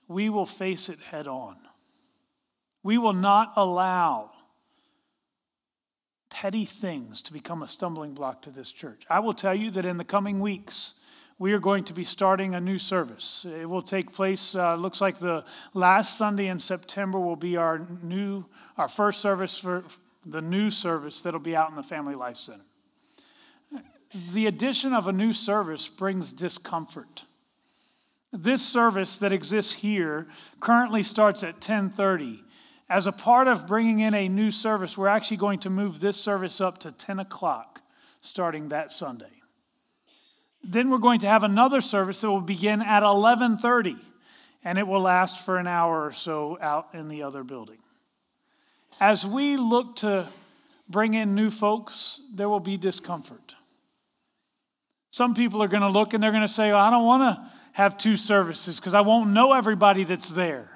we 0.09 0.29
will 0.29 0.45
face 0.45 0.91
it 0.91 0.99
head 0.99 1.27
on. 1.27 1.57
We 2.83 2.99
will 2.99 3.15
not 3.15 3.55
allow 3.57 4.32
petty 6.43 6.65
things 6.65 7.23
to 7.23 7.33
become 7.33 7.63
a 7.63 7.69
stumbling 7.69 8.15
block 8.15 8.43
to 8.43 8.51
this 8.51 8.73
church. 8.73 9.05
I 9.09 9.21
will 9.21 9.33
tell 9.33 9.55
you 9.55 9.71
that 9.71 9.85
in 9.85 9.97
the 9.97 10.05
coming 10.05 10.41
weeks, 10.41 10.95
we 11.39 11.53
are 11.53 11.61
going 11.61 11.85
to 11.85 11.95
be 11.95 12.03
starting 12.03 12.57
a 12.57 12.61
new 12.61 12.79
service. 12.79 13.47
It 13.49 13.71
will 13.71 13.81
take 13.81 14.13
place, 14.13 14.57
uh, 14.57 14.75
looks 14.75 15.01
like 15.01 15.19
the 15.19 15.45
last 15.73 16.19
Sunday 16.19 16.49
in 16.49 16.59
September 16.59 17.21
will 17.21 17.37
be 17.37 17.57
our 17.57 17.87
new, 18.03 18.45
our 18.77 18.89
first 18.89 19.21
service 19.21 19.57
for 19.57 19.85
the 20.27 20.43
new 20.43 20.73
service 20.73 21.23
that'll 21.23 21.39
be 21.39 21.55
out 21.55 21.71
in 21.71 21.77
the 21.77 21.83
Family 21.85 22.17
Life 22.17 22.39
Center. 22.39 22.65
The 24.33 24.49
addition 24.49 24.95
of 24.95 25.07
a 25.07 25.13
new 25.13 25.33
service 25.33 25.89
brings 25.89 26.33
discomfort. 26.33 27.23
This 28.33 28.67
service 28.67 29.21
that 29.21 29.33
exists 29.33 29.75
here 29.75 30.27
currently 30.59 31.05
starts 31.05 31.45
at 31.45 31.55
1030. 31.55 32.43
As 32.93 33.07
a 33.07 33.13
part 33.13 33.49
of 33.49 33.67
bringing 33.67 34.01
in 34.01 34.13
a 34.13 34.29
new 34.29 34.51
service, 34.51 34.99
we're 34.99 35.09
actually 35.09 35.39
going 35.39 35.61
to 35.61 35.71
move 35.71 36.01
this 36.01 36.19
service 36.19 36.61
up 36.61 36.77
to 36.81 36.93
10 36.93 37.21
o'clock 37.21 37.81
starting 38.21 38.69
that 38.69 38.91
Sunday. 38.91 39.41
Then 40.63 40.91
we're 40.91 40.99
going 40.99 41.21
to 41.21 41.27
have 41.27 41.43
another 41.43 41.81
service 41.81 42.21
that 42.21 42.31
will 42.31 42.43
begin 42.43 42.83
at 42.83 43.03
11:30 43.03 43.97
and 44.63 44.77
it 44.77 44.87
will 44.87 45.01
last 45.01 45.43
for 45.43 45.57
an 45.57 45.67
hour 45.67 46.05
or 46.05 46.13
so 46.13 46.59
out 46.61 46.89
in 46.93 47.09
the 47.09 47.23
other 47.23 47.43
building. 47.43 47.79
As 49.01 49.25
we 49.25 49.57
look 49.57 49.97
to 49.97 50.29
bring 50.87 51.15
in 51.15 51.35
new 51.35 51.51
folks, 51.51 52.21
there 52.35 52.51
will 52.51 52.61
be 52.61 52.77
discomfort. 52.77 53.57
Some 55.11 55.35
people 55.35 55.63
are 55.63 55.69
going 55.69 55.81
to 55.81 55.89
look 55.89 56.13
and 56.13 56.23
they're 56.23 56.31
going 56.31 56.43
to 56.43 56.47
say, 56.61 56.73
well, 56.73 56.85
I 56.85 56.91
don't 56.91 57.07
want 57.07 57.23
to 57.23 57.51
have 57.73 57.97
two 57.97 58.19
services 58.19 58.79
because 58.79 58.93
I 58.93 59.01
won't 59.01 59.31
know 59.31 59.55
everybody 59.55 60.05
that's 60.05 60.29
there. 60.29 60.72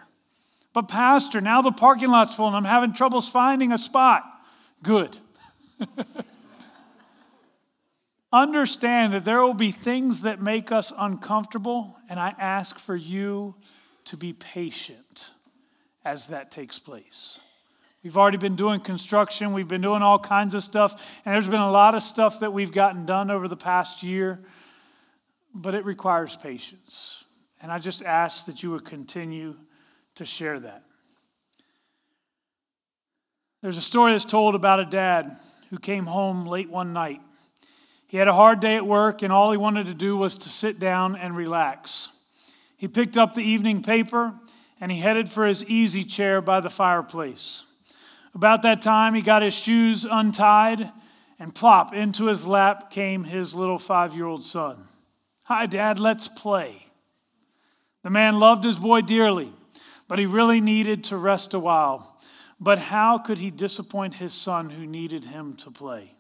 But, 0.77 0.89
Pastor, 0.89 1.41
now 1.41 1.63
the 1.63 1.73
parking 1.73 2.11
lot's 2.11 2.35
full 2.35 2.49
and 2.49 2.55
I'm 2.55 2.65
having 2.67 2.93
troubles 2.93 3.31
finding 3.31 3.73
a 3.73 3.79
spot. 3.79 4.25
Good. 4.83 5.17
Understand 8.31 9.15
that 9.15 9.25
there 9.25 9.41
will 9.41 9.55
be 9.55 9.71
things 9.71 10.21
that 10.21 10.43
make 10.43 10.71
us 10.71 10.93
uncomfortable, 10.99 11.97
and 12.11 12.21
I 12.21 12.35
ask 12.39 12.79
for 12.79 12.95
you 12.95 13.55
to 14.05 14.19
be 14.19 14.35
patient 14.35 15.31
as 16.05 16.29
that 16.29 16.51
takes 16.51 16.79
place. 16.79 17.41
We've 18.03 18.19
already 18.19 18.37
been 18.37 18.55
doing 18.55 18.81
construction, 18.81 19.55
we've 19.55 19.67
been 19.67 19.81
doing 19.81 20.03
all 20.03 20.19
kinds 20.19 20.53
of 20.53 20.63
stuff, 20.63 21.23
and 21.25 21.33
there's 21.33 21.49
been 21.49 21.59
a 21.59 21.71
lot 21.71 21.95
of 21.95 22.03
stuff 22.03 22.41
that 22.41 22.53
we've 22.53 22.71
gotten 22.71 23.07
done 23.07 23.31
over 23.31 23.49
the 23.49 23.57
past 23.57 24.03
year, 24.03 24.41
but 25.55 25.75
it 25.75 25.87
requires 25.87 26.37
patience. 26.37 27.25
And 27.63 27.73
I 27.73 27.79
just 27.79 28.05
ask 28.05 28.45
that 28.45 28.63
you 28.63 28.73
would 28.73 28.85
continue 28.85 29.57
to 30.17 30.25
share 30.25 30.61
that. 30.61 30.83
There's 33.63 33.79
a 33.79 33.83
story 33.83 34.13
that's 34.13 34.25
told 34.25 34.55
about 34.55 34.81
a 34.81 34.85
dad 34.85 35.37
who 35.71 35.79
came 35.79 36.05
home 36.07 36.47
late 36.47 36.69
one 36.71 36.93
night. 36.93 37.21
He 38.09 38.17
had 38.17 38.29
a 38.29 38.35
hard 38.35 38.61
day 38.61 38.77
at 38.77 38.87
work, 38.87 39.23
and 39.23 39.33
all 39.33 39.51
he 39.51 39.57
wanted 39.57 39.87
to 39.87 39.95
do 39.95 40.17
was 40.17 40.37
to 40.39 40.49
sit 40.49 40.79
down 40.79 41.17
and 41.17 41.37
relax. 41.37 42.21
He 42.79 42.89
picked 42.89 43.17
up 43.17 43.35
the 43.35 43.43
evening 43.43 43.83
paper 43.83 44.33
and 44.81 44.93
he 44.93 44.99
headed 44.99 45.29
for 45.29 45.47
his 45.47 45.69
easy 45.69 46.05
chair 46.05 46.41
by 46.41 46.61
the 46.61 46.71
fireplace. 46.71 47.65
About 48.35 48.63
that 48.63 48.83
time, 48.83 49.15
he 49.15 49.23
got 49.23 49.43
his 49.43 49.55
shoes 49.59 50.05
untied, 50.05 50.91
and 51.39 51.55
plop, 51.55 51.95
into 51.95 52.27
his 52.27 52.47
lap 52.47 52.91
came 52.91 53.25
his 53.25 53.55
little 53.55 53.79
five 53.79 54.15
year 54.15 54.27
old 54.27 54.45
son. 54.45 54.77
Hi, 55.45 55.67
Dad, 55.67 55.99
let's 55.99 56.29
play. 56.29 56.87
The 58.03 58.11
man 58.11 58.39
loved 58.39 58.65
his 58.65 58.79
boy 58.79 59.01
dearly, 59.01 59.53
but 60.09 60.19
he 60.19 60.27
really 60.27 60.61
needed 60.61 61.05
to 61.05 61.17
rest 61.17 61.55
a 61.55 61.59
while. 61.59 62.17
But 62.61 62.79
how 62.79 63.19
could 63.19 63.39
he 63.39 63.51
disappoint 63.51 64.15
his 64.15 64.33
son 64.33 64.71
who 64.71 64.87
needed 64.87 65.25
him 65.25 65.55
to 65.57 65.71
play? 65.71 66.13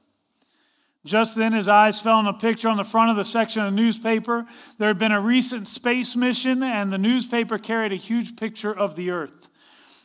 Just 1.04 1.36
then, 1.36 1.52
his 1.52 1.68
eyes 1.68 2.00
fell 2.00 2.18
on 2.18 2.26
a 2.26 2.32
picture 2.32 2.68
on 2.68 2.76
the 2.76 2.84
front 2.84 3.10
of 3.10 3.16
the 3.16 3.24
section 3.24 3.62
of 3.62 3.72
the 3.72 3.80
newspaper. 3.80 4.44
There 4.78 4.88
had 4.88 4.98
been 4.98 5.12
a 5.12 5.20
recent 5.20 5.68
space 5.68 6.16
mission, 6.16 6.64
and 6.64 6.92
the 6.92 6.98
newspaper 6.98 7.58
carried 7.58 7.92
a 7.92 7.96
huge 7.96 8.36
picture 8.36 8.76
of 8.76 8.96
the 8.96 9.12
Earth. 9.12 9.48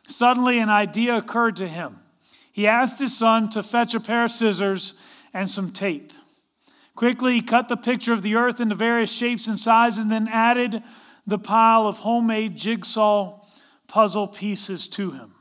Suddenly, 0.08 0.60
an 0.60 0.70
idea 0.70 1.18
occurred 1.18 1.56
to 1.56 1.68
him. 1.68 1.98
He 2.52 2.68
asked 2.68 3.00
his 3.00 3.18
son 3.18 3.50
to 3.50 3.64
fetch 3.64 3.96
a 3.96 4.00
pair 4.00 4.26
of 4.26 4.32
scissors 4.32 4.94
and 5.34 5.50
some 5.50 5.70
tape. 5.70 6.12
Quickly, 6.96 7.36
he 7.36 7.42
cut 7.42 7.70
the 7.70 7.78
picture 7.78 8.14
of 8.14 8.22
the 8.22 8.36
earth 8.36 8.60
into 8.60 8.76
various 8.76 9.12
shapes 9.12 9.48
and 9.48 9.60
sizes 9.60 10.04
and 10.04 10.12
then 10.12 10.28
added 10.28 10.84
the 11.26 11.40
pile 11.40 11.88
of 11.88 12.00
homemade 12.00 12.56
jigsaw 12.58 13.41
puzzle 13.92 14.28
pieces 14.28 14.88
to 14.88 15.12
him. 15.12 15.34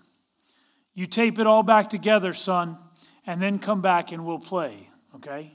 You 0.93 1.07
tape 1.07 1.39
it 1.39 1.47
all 1.47 1.63
back 1.63 1.89
together, 1.89 2.33
son, 2.33 2.77
and 3.25 3.41
then 3.41 3.61
come 3.61 3.81
back 3.81 4.11
and 4.11 4.27
we'll 4.27 4.41
play, 4.41 4.89
okay? 5.15 5.53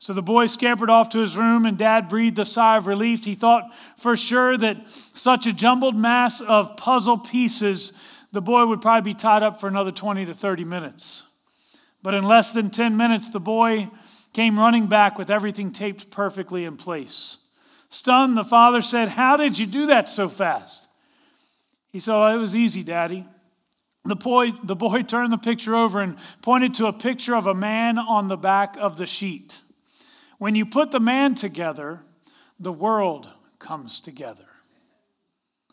So 0.00 0.12
the 0.12 0.22
boy 0.22 0.48
scampered 0.48 0.90
off 0.90 1.10
to 1.10 1.20
his 1.20 1.36
room, 1.36 1.64
and 1.64 1.78
dad 1.78 2.08
breathed 2.08 2.38
a 2.40 2.44
sigh 2.44 2.76
of 2.76 2.88
relief. 2.88 3.24
He 3.24 3.36
thought 3.36 3.72
for 3.96 4.16
sure 4.16 4.56
that 4.56 4.90
such 4.90 5.46
a 5.46 5.52
jumbled 5.52 5.96
mass 5.96 6.40
of 6.40 6.76
puzzle 6.76 7.18
pieces 7.18 8.04
the 8.32 8.42
boy 8.42 8.66
would 8.66 8.82
probably 8.82 9.12
be 9.12 9.16
tied 9.16 9.42
up 9.42 9.58
for 9.58 9.68
another 9.68 9.92
20 9.92 10.26
to 10.26 10.34
30 10.34 10.64
minutes. 10.64 11.32
But 12.02 12.14
in 12.14 12.24
less 12.24 12.52
than 12.52 12.70
10 12.70 12.96
minutes, 12.96 13.30
the 13.30 13.40
boy 13.40 13.88
came 14.34 14.58
running 14.58 14.86
back 14.86 15.18
with 15.18 15.30
everything 15.30 15.70
taped 15.70 16.10
perfectly 16.10 16.64
in 16.64 16.76
place. 16.76 17.38
Stunned, 17.88 18.36
the 18.36 18.44
father 18.44 18.82
said, 18.82 19.08
How 19.08 19.36
did 19.36 19.58
you 19.58 19.66
do 19.66 19.86
that 19.86 20.08
so 20.08 20.28
fast? 20.28 20.87
He 21.90 22.00
said, 22.00 22.14
oh, 22.14 22.34
It 22.34 22.38
was 22.38 22.54
easy, 22.54 22.82
Daddy. 22.82 23.24
The 24.04 24.16
boy, 24.16 24.52
the 24.62 24.76
boy 24.76 25.02
turned 25.02 25.32
the 25.32 25.38
picture 25.38 25.74
over 25.74 26.00
and 26.00 26.16
pointed 26.42 26.74
to 26.74 26.86
a 26.86 26.92
picture 26.92 27.34
of 27.34 27.46
a 27.46 27.54
man 27.54 27.98
on 27.98 28.28
the 28.28 28.36
back 28.36 28.76
of 28.78 28.96
the 28.96 29.06
sheet. 29.06 29.60
When 30.38 30.54
you 30.54 30.64
put 30.64 30.92
the 30.92 31.00
man 31.00 31.34
together, 31.34 32.00
the 32.58 32.72
world 32.72 33.28
comes 33.58 34.00
together. 34.00 34.44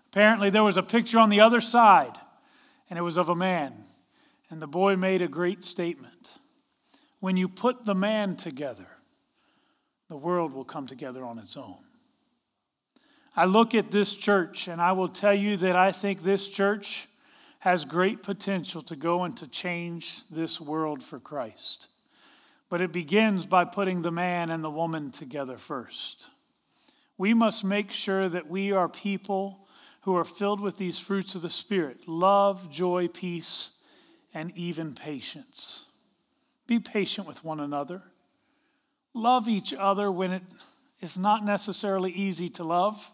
Apparently, 0.08 0.50
there 0.50 0.64
was 0.64 0.78
a 0.78 0.84
picture 0.84 1.20
on 1.20 1.30
the 1.30 1.42
other 1.42 1.62
side 1.62 2.18
and 2.90 3.00
it 3.00 3.02
was 3.02 3.18
of 3.18 3.30
a 3.30 3.36
man. 3.36 3.74
And 4.50 4.62
the 4.62 4.68
boy 4.68 4.96
made 4.96 5.22
a 5.22 5.28
great 5.28 5.64
statement. 5.64 6.38
When 7.20 7.38
you 7.38 7.50
put 7.50 7.86
the 7.86 7.96
man 7.96 8.36
together, 8.36 8.88
the 10.08 10.18
world 10.18 10.54
will 10.54 10.66
come 10.66 10.88
together 10.88 11.24
on 11.24 11.40
its 11.40 11.58
own. 11.58 11.78
I 13.36 13.46
look 13.46 13.76
at 13.76 13.92
this 13.92 14.16
church 14.16 14.68
and 14.68 14.82
I 14.82 14.94
will 14.94 15.10
tell 15.10 15.34
you 15.34 15.58
that 15.58 15.76
I 15.76 15.92
think 15.92 16.22
this 16.22 16.48
church 16.48 17.08
has 17.60 17.84
great 17.84 18.24
potential 18.24 18.82
to 18.84 18.96
go 18.96 19.24
and 19.24 19.36
to 19.38 19.48
change 19.48 20.26
this 20.28 20.62
world 20.62 21.04
for 21.04 21.20
Christ. 21.20 21.90
But 22.70 22.80
it 22.80 22.94
begins 22.94 23.46
by 23.46 23.66
putting 23.66 24.02
the 24.02 24.12
man 24.12 24.50
and 24.50 24.64
the 24.64 24.70
woman 24.70 25.12
together 25.12 25.58
first. 25.58 26.30
We 27.18 27.34
must 27.34 27.66
make 27.66 27.92
sure 27.92 28.30
that 28.30 28.50
we 28.50 28.72
are 28.72 28.88
people 28.88 29.68
who 30.02 30.16
are 30.16 30.24
filled 30.24 30.62
with 30.62 30.78
these 30.78 31.00
fruits 31.00 31.36
of 31.36 31.42
the 31.42 31.50
Spirit 31.50 32.08
love, 32.08 32.70
joy, 32.70 33.08
peace, 33.08 33.80
and 34.34 34.52
even 34.56 34.94
patience. 34.94 35.86
Be 36.68 36.80
patient 36.80 37.28
with 37.28 37.44
one 37.44 37.60
another. 37.60 38.04
Love 39.14 39.50
each 39.50 39.74
other 39.74 40.12
when 40.12 40.32
it 40.32 40.44
is 41.02 41.18
not 41.18 41.44
necessarily 41.44 42.12
easy 42.12 42.50
to 42.50 42.64
love. 42.64 43.10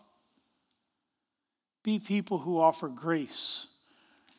Be 1.83 1.99
people 1.99 2.39
who 2.39 2.59
offer 2.59 2.87
grace 2.87 3.67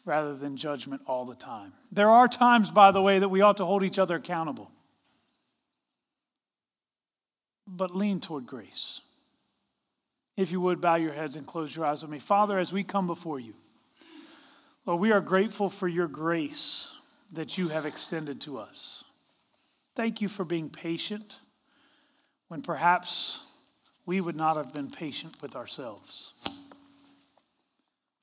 rather 0.05 0.37
than 0.37 0.57
judgment 0.57 1.03
all 1.07 1.25
the 1.25 1.35
time. 1.35 1.73
There 1.91 2.11
are 2.11 2.29
times, 2.29 2.71
by 2.71 2.93
the 2.93 3.03
way, 3.03 3.19
that 3.19 3.29
we 3.29 3.41
ought 3.41 3.57
to 3.59 3.65
hold 3.65 3.83
each 3.83 3.99
other 3.99 4.17
accountable. 4.17 4.71
but 7.67 7.95
lean 7.95 8.21
toward 8.21 8.47
grace. 8.47 9.01
If 10.37 10.53
you 10.53 10.61
would, 10.61 10.81
bow 10.81 10.97
your 10.97 11.13
heads 11.13 11.37
and 11.37 11.47
close 11.47 11.75
your 11.75 11.87
eyes 11.87 12.03
with 12.03 12.11
me. 12.11 12.19
Father, 12.19 12.59
as 12.59 12.73
we 12.73 12.83
come 12.83 13.07
before 13.07 13.41
you, 13.41 13.55
Lord, 14.87 15.01
we 15.01 15.13
are 15.13 15.21
grateful 15.21 15.71
for 15.71 15.89
your 15.89 16.09
grace 16.09 16.95
that 17.33 17.57
you 17.57 17.69
have 17.69 17.87
extended 17.87 18.41
to 18.43 18.59
us. 18.59 19.05
Thank 19.95 20.21
you 20.21 20.29
for 20.29 20.45
being 20.45 20.69
patient 20.69 21.39
when 22.49 22.63
perhaps 22.63 23.61
we 24.07 24.21
would 24.21 24.37
not 24.37 24.57
have 24.57 24.73
been 24.73 24.91
patient 24.91 25.37
with 25.41 25.55
ourselves. 25.55 26.33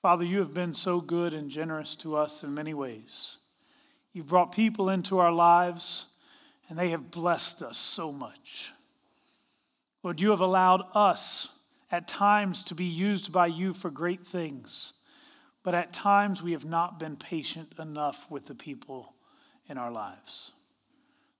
Father, 0.01 0.23
you 0.23 0.39
have 0.39 0.53
been 0.53 0.73
so 0.73 1.01
good 1.01 1.33
and 1.33 1.49
generous 1.49 1.93
to 1.97 2.15
us 2.15 2.43
in 2.43 2.53
many 2.53 2.73
ways. 2.73 3.37
You've 4.13 4.27
brought 4.27 4.53
people 4.53 4.89
into 4.89 5.19
our 5.19 5.31
lives, 5.31 6.13
and 6.69 6.79
they 6.79 6.89
have 6.89 7.11
blessed 7.11 7.61
us 7.61 7.77
so 7.77 8.11
much. 8.11 8.71
Lord, 10.01 10.21
you 10.21 10.29
have 10.29 10.39
allowed 10.39 10.83
us 10.93 11.59
at 11.91 12.07
times 12.07 12.63
to 12.63 12.75
be 12.75 12.85
used 12.85 13.33
by 13.33 13.47
you 13.47 13.73
for 13.73 13.89
great 13.89 14.25
things, 14.25 14.93
but 15.63 15.75
at 15.75 15.91
times 15.91 16.41
we 16.41 16.53
have 16.53 16.65
not 16.65 16.97
been 16.97 17.17
patient 17.17 17.73
enough 17.77 18.31
with 18.31 18.45
the 18.45 18.55
people 18.55 19.15
in 19.67 19.77
our 19.77 19.91
lives. 19.91 20.53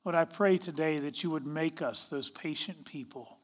Lord, 0.03 0.15
I 0.15 0.25
pray 0.25 0.57
today 0.57 0.99
that 0.99 1.23
you 1.23 1.29
would 1.29 1.47
make 1.47 1.81
us 1.81 2.09
those 2.09 2.29
patient 2.29 2.85
people 2.85 3.38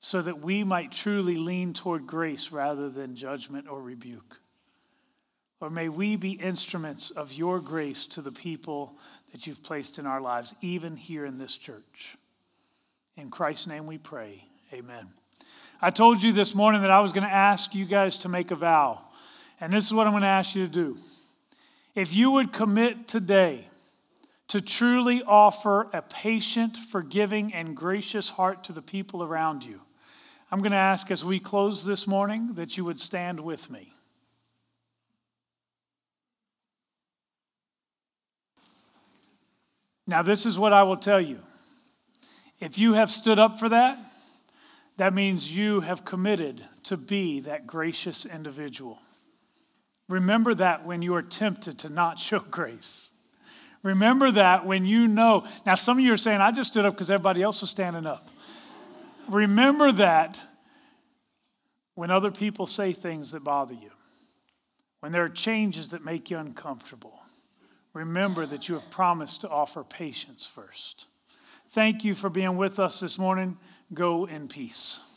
so 0.00 0.22
that 0.22 0.38
we 0.38 0.62
might 0.62 0.92
truly 0.92 1.36
lean 1.36 1.72
toward 1.72 2.06
grace 2.06 2.52
rather 2.52 2.88
than 2.88 3.16
judgment 3.16 3.68
or 3.68 3.82
rebuke. 3.82 4.40
Or 5.60 5.70
may 5.70 5.88
we 5.88 6.16
be 6.16 6.32
instruments 6.32 7.10
of 7.10 7.32
your 7.32 7.60
grace 7.60 8.06
to 8.08 8.20
the 8.20 8.32
people 8.32 8.94
that 9.32 9.46
you've 9.46 9.64
placed 9.64 9.98
in 9.98 10.06
our 10.06 10.20
lives, 10.20 10.54
even 10.60 10.96
here 10.96 11.24
in 11.24 11.38
this 11.38 11.56
church. 11.56 12.16
In 13.16 13.30
Christ's 13.30 13.66
name 13.66 13.86
we 13.86 13.98
pray. 13.98 14.44
Amen. 14.72 15.08
I 15.80 15.90
told 15.90 16.22
you 16.22 16.32
this 16.32 16.54
morning 16.54 16.82
that 16.82 16.90
I 16.90 17.00
was 17.00 17.12
going 17.12 17.26
to 17.26 17.32
ask 17.32 17.74
you 17.74 17.84
guys 17.84 18.18
to 18.18 18.28
make 18.28 18.50
a 18.50 18.54
vow. 18.54 19.00
And 19.60 19.72
this 19.72 19.86
is 19.86 19.94
what 19.94 20.06
I'm 20.06 20.12
going 20.12 20.22
to 20.22 20.28
ask 20.28 20.54
you 20.54 20.66
to 20.66 20.72
do. 20.72 20.98
If 21.94 22.14
you 22.14 22.32
would 22.32 22.52
commit 22.52 23.08
today 23.08 23.66
to 24.48 24.60
truly 24.60 25.22
offer 25.22 25.88
a 25.92 26.02
patient, 26.02 26.76
forgiving, 26.76 27.52
and 27.52 27.76
gracious 27.76 28.30
heart 28.30 28.64
to 28.64 28.72
the 28.72 28.82
people 28.82 29.22
around 29.22 29.64
you, 29.64 29.80
I'm 30.50 30.60
going 30.60 30.70
to 30.70 30.76
ask 30.76 31.10
as 31.10 31.24
we 31.24 31.40
close 31.40 31.84
this 31.84 32.06
morning 32.06 32.54
that 32.54 32.76
you 32.76 32.84
would 32.84 33.00
stand 33.00 33.40
with 33.40 33.70
me. 33.70 33.90
Now, 40.06 40.22
this 40.22 40.46
is 40.46 40.56
what 40.56 40.72
I 40.72 40.84
will 40.84 40.96
tell 40.96 41.20
you. 41.20 41.40
If 42.60 42.78
you 42.78 42.94
have 42.94 43.10
stood 43.10 43.40
up 43.40 43.58
for 43.58 43.68
that, 43.68 43.98
that 44.96 45.12
means 45.12 45.54
you 45.54 45.80
have 45.80 46.04
committed 46.04 46.64
to 46.84 46.96
be 46.96 47.40
that 47.40 47.66
gracious 47.66 48.24
individual. 48.24 49.00
Remember 50.08 50.54
that 50.54 50.86
when 50.86 51.02
you 51.02 51.14
are 51.16 51.22
tempted 51.22 51.78
to 51.80 51.88
not 51.88 52.18
show 52.18 52.38
grace. 52.50 53.15
Remember 53.86 54.32
that 54.32 54.66
when 54.66 54.84
you 54.84 55.06
know. 55.06 55.46
Now, 55.64 55.76
some 55.76 55.98
of 55.98 56.04
you 56.04 56.12
are 56.12 56.16
saying, 56.16 56.40
I 56.40 56.50
just 56.50 56.72
stood 56.72 56.84
up 56.84 56.94
because 56.94 57.08
everybody 57.08 57.40
else 57.40 57.60
was 57.60 57.70
standing 57.70 58.04
up. 58.04 58.28
Remember 59.28 59.92
that 59.92 60.42
when 61.94 62.10
other 62.10 62.32
people 62.32 62.66
say 62.66 62.92
things 62.92 63.30
that 63.30 63.44
bother 63.44 63.74
you, 63.74 63.92
when 64.98 65.12
there 65.12 65.22
are 65.22 65.28
changes 65.28 65.90
that 65.90 66.04
make 66.04 66.30
you 66.30 66.38
uncomfortable, 66.38 67.20
remember 67.92 68.44
that 68.44 68.68
you 68.68 68.74
have 68.74 68.90
promised 68.90 69.42
to 69.42 69.48
offer 69.48 69.84
patience 69.84 70.44
first. 70.44 71.06
Thank 71.68 72.04
you 72.04 72.14
for 72.14 72.28
being 72.28 72.56
with 72.56 72.80
us 72.80 72.98
this 72.98 73.20
morning. 73.20 73.56
Go 73.94 74.24
in 74.24 74.48
peace. 74.48 75.15